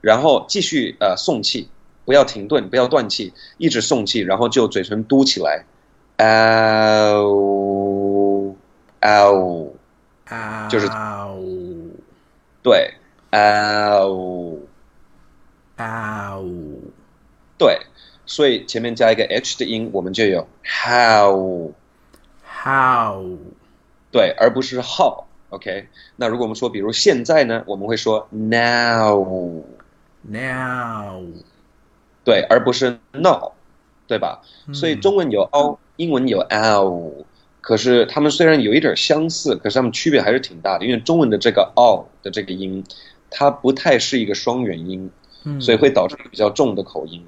[0.02, 1.68] 然后继续呃送气，
[2.06, 5.66] 不要停顿，不要断气，一直送气，然后就嘴唇嘟起来，
[6.18, 7.26] 嗷
[9.02, 9.74] 嗷，
[10.26, 11.92] 啊，就是呜
[12.62, 12.94] 对，
[13.32, 14.58] 嗷，
[15.76, 16.92] 啊呜
[17.58, 17.80] 对，
[18.26, 21.76] 所以前面加一个 h 的音，我们就有 how，how
[24.12, 25.26] 对，而不是 how。
[25.50, 29.64] OK，那如果我们说，比如现在呢，我们会说 now，now
[32.24, 33.54] 对，而不是 now，
[34.08, 34.42] 对吧？
[34.74, 37.26] 所以嗯中文有 o，英文有 ow，
[37.62, 40.86] 可是它们虽然有一点相似，可是它们区别还是挺大的。
[40.86, 42.84] 因为中文的这个 o 的这个音，
[43.30, 45.10] 它不太是一个双元音，
[45.44, 47.24] 嗯所以会导致比较重的口音。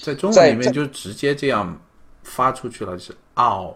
[0.00, 1.80] 在中文里面就直接这样
[2.22, 3.74] 发出去了，就是 ow，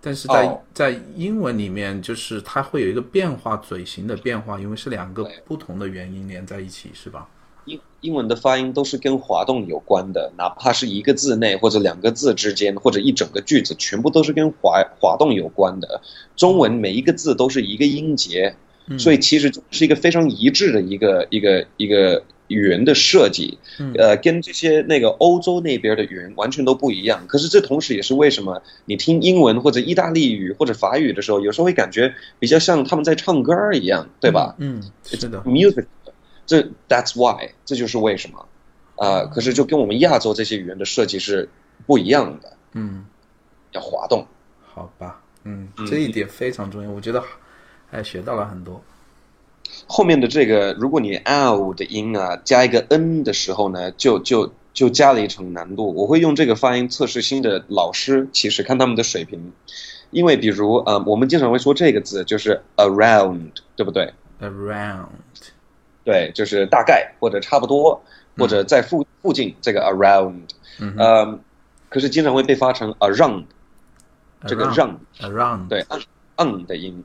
[0.00, 7.26] 但是在哦在英文里面，就是它会有一个变化，嘴型的变化，因为是两个不同的元音连在一起，是吧？
[7.64, 16.00] 英英文的发音都是跟滑动有关的，哪怕是一个字内或者两个字之间，或者一整个句子，全部都是跟滑滑动有关的。
[16.36, 18.56] 中文每一个字都是一个音节，嗯
[18.98, 23.92] 所以其实是一个非常一致的一个一个一个语言的设计，嗯。
[23.98, 27.26] 呃，跟这些那个欧洲那边的语言完全都不一样。
[27.26, 34.54] 可是这同时也是为什么你听英文或者意大利语或者法语的时候，有时候会感觉比较像他们在唱歌儿一样，对吧？
[34.58, 35.86] 嗯，嗯是的，music，
[36.46, 38.46] 这 that's why，这就是为什么，
[38.96, 41.48] 呃，可是就跟我们亚洲这些语言的设计是
[41.86, 43.04] 不一样的，嗯，
[43.72, 44.24] 要滑动。
[44.64, 45.86] 好吧，嗯，嗯。
[45.86, 47.20] 这一点非常重要，我觉得
[47.96, 48.82] 还学到了很多。
[49.86, 55.94] 后面的这个，如果你 ow 的音啊加一个 n 的时候呢，就就就加了一层难度。
[55.94, 59.50] 我会用这个发音测试新的老师，其实看他们的水平，
[60.10, 64.12] 因为比如呃，我们经常会说这个字就是 around，对不对
[64.42, 65.06] ？around，
[66.04, 68.02] 对，就是大概或者差不多，
[68.36, 70.42] 或者在附附近这个 around，
[70.78, 71.38] 嗯呃，
[71.88, 73.44] 可是经常会被发成 around。
[74.46, 75.00] 这个 around 让
[75.32, 75.84] around，对
[76.36, 77.02] on 的音，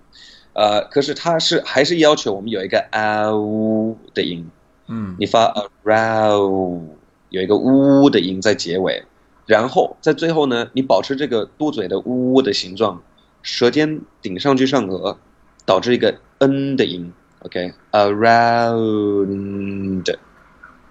[0.53, 4.49] 呃，可是它是还是要求我们有一个啊呜的音，
[4.87, 6.81] 嗯你发 around
[7.29, 9.03] 有一个呜的音在结尾
[9.45, 13.01] 然后在最后呢，你保持这个嘟嘴的呜呜的形状，
[13.41, 15.17] 舌尖顶上去上颚，
[15.65, 17.13] 导致一个 n 的音。
[17.39, 18.81] OK，around。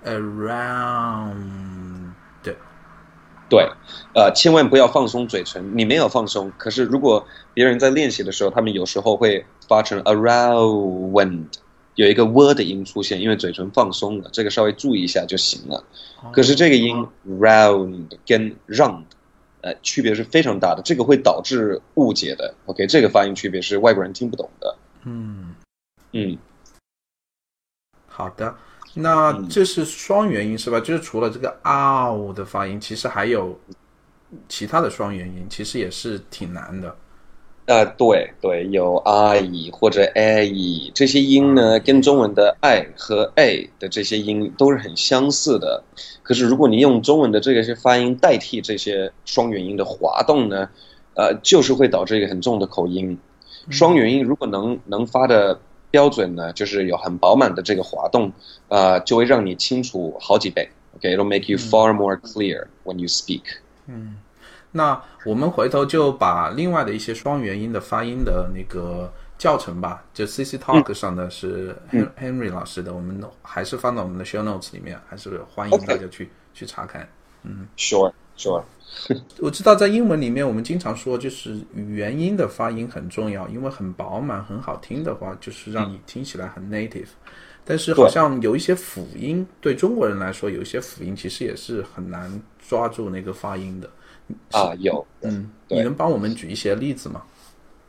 [0.05, 1.80] around
[3.51, 3.69] 对，
[4.15, 6.53] 呃，千万不要放松嘴唇，你没有放松。
[6.57, 11.47] 可是如果别人在练习的时候，他们有时候会发成 around，
[11.97, 15.85] 有一个 w 的音出现，因为嘴唇放松了，这个稍微注意一下就行了。
[16.33, 19.03] 可是这个音 round 跟 round，
[19.63, 22.55] 呃，区别是非常大的，这个会导致误解的。
[22.67, 24.77] OK，这个发音区别是外国人听不懂的。
[25.03, 25.57] 嗯，
[26.13, 26.39] 嗯，
[28.07, 28.55] 好的。
[28.95, 30.81] 那嗯这是双元音是吧？
[30.81, 33.59] 就是除了这个 ow 的发音，其实还有
[34.49, 36.97] 其他的双元音，其实也是挺难的。
[37.67, 45.85] 啊，对对，有 i 或者 a 这些音呢，跟中文的 i 和 a 的这些音都是很相似的。
[46.25, 50.69] 可是如果你用中文的这个些发音代替这些双元音的滑动呢，
[51.15, 53.17] 呃，就是会导致一个很重的口音。
[53.69, 55.61] 双元音如果能能发的
[55.91, 58.33] 标准呢，就是有很饱满的这个滑动，
[58.69, 60.69] 呃，就会让你清楚好几倍。
[60.97, 63.43] OK，it'll、make you far more clear when you speak。
[63.87, 64.17] 嗯
[64.73, 77.09] 那我们回头就把另外的一些双元音的发音的那个教程吧，就 CC Talk 上的是 Hen- Henry 老师的，我们还是放到我们的 Show Notes 里面，还是欢迎大家去去查看。
[78.41, 78.65] Sure，sure。
[79.39, 87.09] 我知道在英文里面，我们经常说就是元音的发音很重要，因为很饱满、很好听的话，就是让你听起来很 native。
[87.65, 92.29] 但是好像有一些辅音，对中国人来说，有一些辅音其实也是很难
[92.69, 93.89] 抓住那个发音的。
[94.51, 95.07] 啊，有。
[95.21, 97.23] 嗯，你能帮我们举一些例子吗？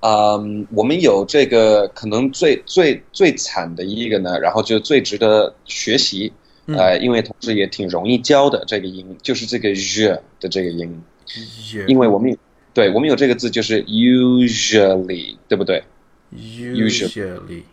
[0.02, 6.32] 嗯，我们有这个可能最最最惨的一个呢，然后就最值得学习，
[6.78, 11.02] 呃，因为同时也挺容易教的这个音，就是这个 z 的这个音，
[11.88, 12.38] 因为我们有
[12.74, 15.84] 对我们有这个字就是 usually，对不对
[16.34, 17.64] ？usually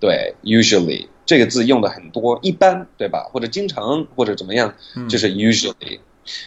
[0.00, 3.28] 对，usually 这个字用的很多，一般对吧？
[3.32, 4.74] 或者经常或者怎么样，
[5.08, 6.00] 就是 usually。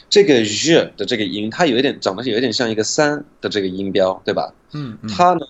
[0.09, 4.53] 这个 z 的这个音，它有一点长得有一点像一个三的这个音标，对吧？
[4.71, 5.45] 嗯嗯它呢，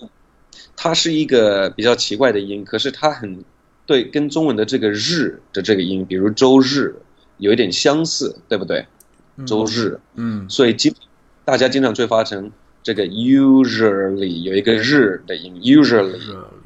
[0.76, 3.44] 它是一个比较奇怪的音，可是它很
[3.86, 6.96] 对跟中文的这个日的这个音，比如周日，
[7.38, 8.86] 有一点相似，对不对？
[9.46, 10.94] 周日，嗯所以经
[11.44, 16.16] 大家经常会发成这个 usually 有一个日的音，usually，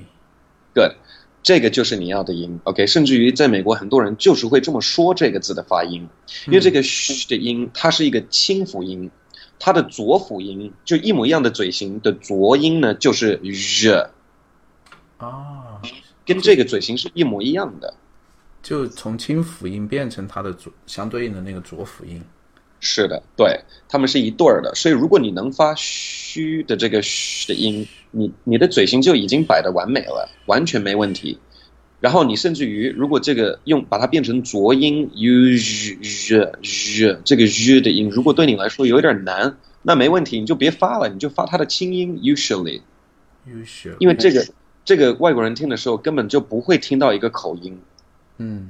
[1.48, 2.86] 这个就是你要的音，OK。
[2.88, 6.06] 甚至于在美国，很多人就是会这么说这个字的发音，
[6.48, 9.10] 因为这个嘘的音它是一个清辅音，
[9.58, 14.10] 它的浊辅音就一模一样的嘴型的浊音呢，就是 z，
[15.20, 15.82] 啊，
[16.26, 17.94] 跟这个嘴型是一模一样的。
[18.62, 22.22] 就从清辅音变成它的浊相对应的那个浊辅音。
[22.80, 23.60] 是的，对，
[23.90, 24.74] 他们是一对儿的。
[24.76, 31.40] 所以如果你能发嘘的这个嘘的音，你你的嘴型就已经摆的完美了，完全没问题。
[32.00, 35.98] 然后你甚至于，如果这个用把它变成浊音 u z
[36.62, 44.46] z 这个 “u” 的音，如果对你来说有点难，那没问题，你就别发了，你就发它的清音 usually，usually 因为这个
[44.86, 47.80] 这个外国人听的时候根本就不会听到一个口音。
[48.38, 48.70] 嗯，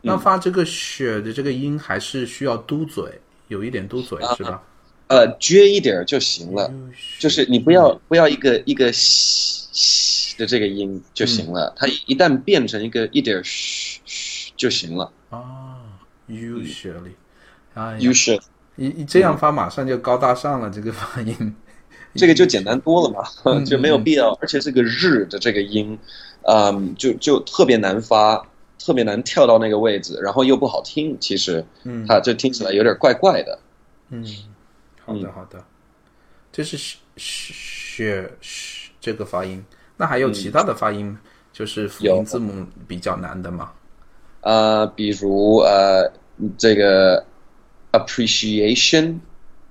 [0.00, 4.62] 那发这个雪的这个音还是需要嘟嘴，有一点嘟嘴是吧？
[5.08, 6.70] 呃，撅一点儿就行了，
[7.18, 8.92] 就是你不要不要一个一个
[10.36, 15.10] 的这个音就行了，它一旦变成一个一点嘘嘘就行了。
[15.30, 15.76] 啊
[16.28, 17.12] ，usually，
[17.74, 18.40] 啊 usually，
[18.76, 21.54] 一一这样发马上就高大上了，这个发音，
[22.14, 23.24] 这个就简单多了嘛，
[23.64, 25.98] 就没有必要，而且这个日的这个音，
[26.42, 28.46] 嗯，就就特别难发，
[28.78, 32.06] 特别难跳到那个位置，然后又不好听，其实，嗯。
[32.06, 33.58] 它就听起来有点怪怪的。
[34.10, 34.24] 嗯，
[35.04, 35.62] 好的好的，
[36.52, 39.64] 这是血血血这个发音，
[39.96, 41.16] 那还有其他的发音，
[41.52, 43.72] 就是辅音字母比较难的吗？
[44.40, 46.10] 呃，比如呃，
[46.56, 47.24] 这个
[47.92, 49.18] appreciation，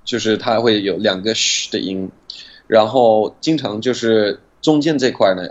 [0.03, 2.12] 就是它会有两个 sh 的音，
[2.68, 5.47] 然后经常就是中间这块呢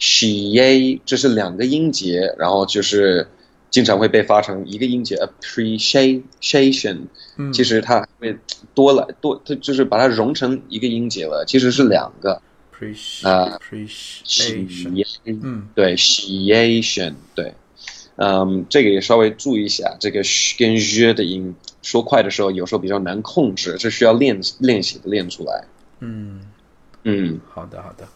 [0.00, 3.28] ，appreciate，she 这是两个音节，然后就是
[3.70, 7.02] 经常会被发成一个音节 appreciation，
[7.36, 7.52] 嗯。
[7.52, 8.36] 其实它会
[8.74, 12.40] 多了多，它就是把它融成一个音节了，其实是两个。
[12.72, 15.68] appreciation 啊 appreciation，嗯。
[15.74, 17.52] 对，ciation，对，
[18.16, 25.64] 嗯，这个也稍微注意一下，这个 sh 跟 z 的音，说快的时候有时候比较难控制，这需要练练习的练出来。
[25.98, 26.40] 嗯，
[27.04, 27.38] 嗯。
[27.50, 28.08] 好的好的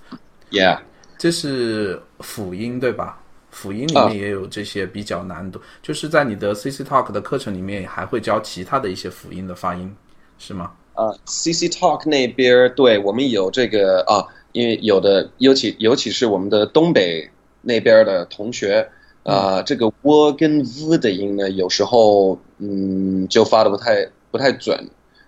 [0.50, 0.78] ，，Yeah，
[1.24, 3.18] 这是辅音对吧？
[3.50, 9.90] 辅音里啊面也有这些比较难度，就是在你的 CC Talk 的课程里面还会教其他的一些辅音的发音，
[10.36, 10.72] 是吗？
[10.92, 14.20] 啊，CC Talk 那边对我们有这个啊，
[14.52, 17.26] 因为有的尤其尤其是我们的东北
[17.62, 18.86] 那边的同学。
[19.22, 24.78] 啊、这个 w 跟 v 的音呢，有时候嗯就发的不太不太准，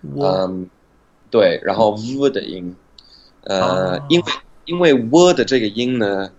[0.03, 0.69] 嗯，
[1.31, 2.77] 对，然后 v 的音，
[3.45, 4.27] 呃，哦因为
[4.67, 6.31] 因为 w 的这个音呢，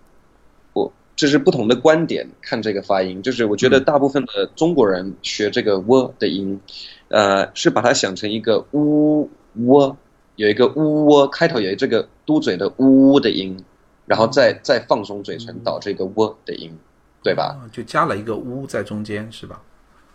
[0.74, 6.60] 我这是不同的观点看这个发音，就是我觉得大部分的中国人学这个 w 的音，
[7.08, 9.96] 呃，是把它想成一个 u w，
[10.36, 13.58] 有一个 u w 开头有这个嘟嘴的呜的音，
[14.06, 16.78] 然后再再放松嘴唇导这个 w 的音，
[17.24, 17.58] 对吧？
[17.60, 19.62] 哦就加了一个呜在中间是吧？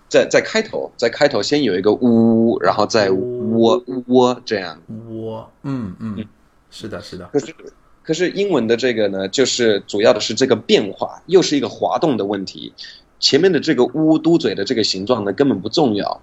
[0.08, 4.78] 在在开头，在开头先有一个呜然后再 w w 这样。
[5.08, 6.26] 我嗯嗯，
[6.70, 7.54] 是的是的，可是，
[8.02, 12.72] 可是英文的这个呢，就是主要的是这个变化，又是一个滑动的问题。
[13.20, 16.20] 前面的这个呜嘟嘴的这个形状呢，根本不重要。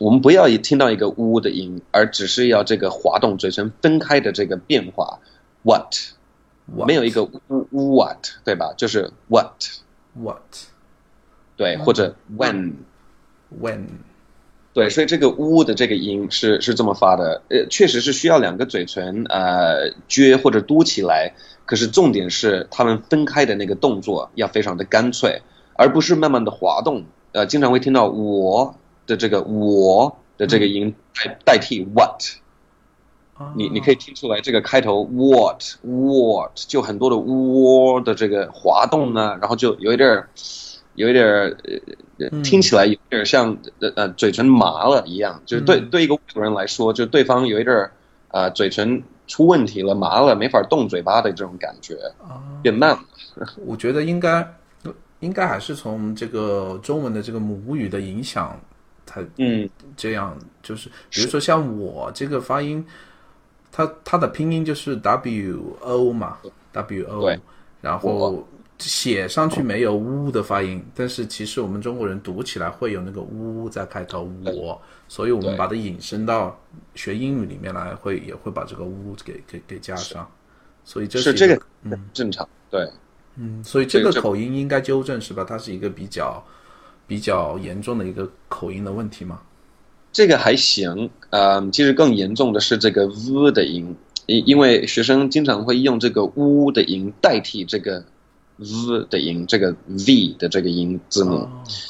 [0.00, 5.20] 我们不要一听到一个呜的音，而只是要这个滑动嘴唇分开的这个变化。
[5.62, 5.94] What
[6.74, 8.74] 我没有一个呜呜 what 对吧？
[8.76, 9.64] 就是 what
[10.14, 10.42] what
[11.56, 12.72] 对，或者 when
[13.60, 13.86] when
[14.74, 21.34] 对，所以这个呜的这个音是是这么发的，呃，确实是需要两个嘴唇呃撅或者嘟起来，
[21.66, 25.42] 可是重点是他们分开的那个动作要非常的干脆，
[25.74, 27.04] 而不是慢慢的滑动。
[27.32, 28.74] 呃，经常会听到我
[29.06, 32.22] 的这个我的这个音代代替 what，
[33.34, 40.28] 啊你你可以听出来这个开头 what what 就很多的喔的这个滑动呢，然后就有一点儿
[40.94, 41.56] 有一点儿
[42.18, 42.42] 呃嗯。
[42.42, 45.90] 听起来有点像呃呃嘴唇麻了一样，就是对嗯。
[45.90, 47.92] 对一个外国人来说，就对方有一点儿
[48.28, 53.00] 啊、呃嘴唇出问题了，麻了，没法动嘴巴的这种感觉，啊，变慢了。
[53.64, 54.46] 我觉得应该
[55.20, 58.60] 应该还是从这个中文的这个母语的影响，
[59.06, 59.68] 它嗯。
[59.96, 62.84] 这样就是，比如说像我这个发音，
[63.70, 66.38] 它它的拼音就是 W O 嘛
[66.72, 67.36] ，W O，
[67.80, 68.46] 然后
[68.88, 76.58] 写上去没有呜的发音，但是其实我们中国人读起来会有那个呜在开头我，所以我们把它引申到
[76.94, 80.28] 学英语里面来，会也会把这个呜给给给加上，
[80.84, 82.88] 所以这一是这个嗯正常，对。
[83.36, 85.42] 嗯，所以这个口音应该纠正是吧？
[85.42, 86.44] 它是一个比较
[87.06, 89.40] 比较严重的一个口音的问题吗？
[90.12, 98.04] 这个还行，嗯，其实更严重的是这个 v 的音，因因为学生经常会用这个 u 的音代替这个
[98.58, 101.36] v 的音，这个 v 的这个音字母，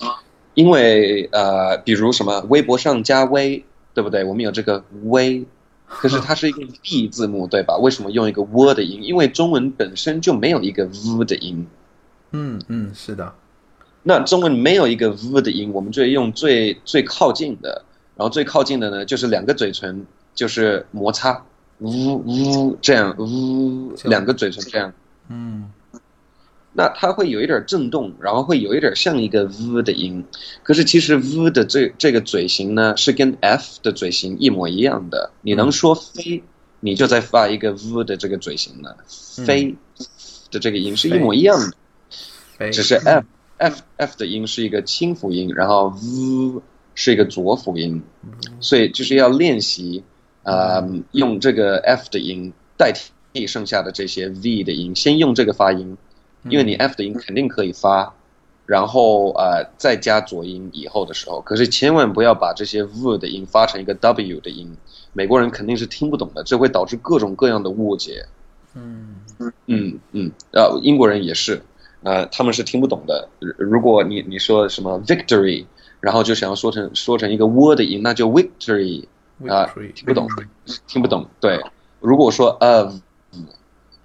[0.00, 0.14] 哦
[0.54, 4.22] 因为呃，比如什么微博上加微，对不对？
[4.22, 5.46] 我们有这个微，
[5.86, 7.78] 可是它是一个 v 字母，对吧？
[7.78, 9.02] 为什么用一个 w 的音？
[9.02, 11.66] 因为中文本身就没有一个 v 的音。
[12.32, 13.32] 嗯嗯，是的，
[14.02, 17.82] 那中文没有一个 v 的音，我们就用最最靠近的，
[18.16, 20.04] 然后最靠近的呢，就是两个嘴唇
[20.34, 21.42] 就是摩擦，
[21.78, 24.92] 呜呜这样，呜两个嘴唇这样，
[25.28, 25.70] 嗯
[26.74, 30.24] 那它会有一点震动，然后会有一点像一个 v 的音，
[30.62, 36.42] 可是其实 v 的这这个嘴型呢是跟 f 的嘴型一模一样的，你能说飞，
[36.80, 38.96] 你就在发一个 v 的这个嘴型了，
[39.46, 39.76] 飞
[40.50, 41.58] 的这个音是一模一样
[42.58, 43.26] 的，只是 f
[43.58, 46.62] f f 的音是一个清辅音，然后 v
[46.94, 48.02] 是一个浊辅音，
[48.60, 50.02] 所以就是要练习，
[50.42, 52.92] 呃，用这个 f 的音代
[53.32, 55.96] 替剩下的这些 v 的音，先用这个发音，
[56.48, 58.14] 因为你 f 的音肯定可以发。
[58.64, 64.74] 然后呃，再加浊音以后的时候，可是千万不要把这些 v 的音发成一个 w 的音，
[65.12, 68.24] 美国人肯定是听不懂的，这会导致各种各样的误解。
[68.74, 69.16] 嗯
[69.66, 71.60] 嗯嗯，呃，英国人也是，
[72.04, 73.28] 呃，他们是听不懂的。
[73.58, 75.66] 如果你你说什么 victory，
[76.00, 79.04] 然后就想要说成说成一个 w 的音，那就 victory
[79.48, 80.28] 啊，听不懂，
[80.86, 81.26] 听不懂。
[81.40, 81.60] 对，
[82.00, 82.94] 如果说 of，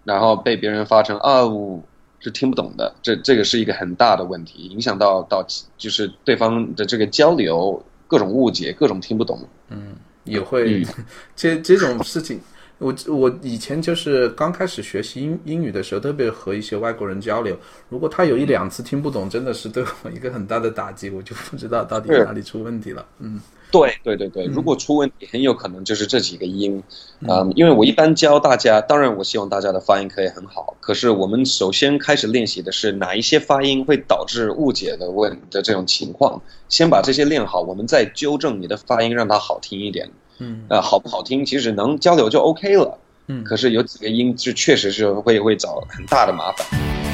[0.04, 1.82] 然后被别人发成 of。
[2.20, 5.46] 是听不懂的，这这个是一个很大的问题，影响到到
[5.78, 9.40] 就是对方的这个交流，各种误解，各种听不懂。
[9.70, 10.86] 嗯，也会，
[11.36, 12.40] 这这种事情，
[12.80, 17.58] 我我以前就是刚开始学习英英语的时候，特别和一些外国人交流，
[17.90, 23.06] 如果他有一两次听不懂，真的是对我一个很大的打击，我就不知道到底哪里出问题了。
[23.20, 23.40] 嗯。
[23.70, 26.82] 对对对对，如果出问题，很有可能就是这几个音，
[27.20, 40.10] 嗯，因为我一般教大家，当然我希望大家的发音可以很好，可是我们首先开始练习的是哪一些发音会导致误解的问的这种情况，先把这些练好，我们再纠正你的发音，让它好听一点，
[40.40, 47.07] 嗯，呃，好不好听，其实能交流就 OK 了，嗯，可是有几个音是确实是会会找很大的麻烦。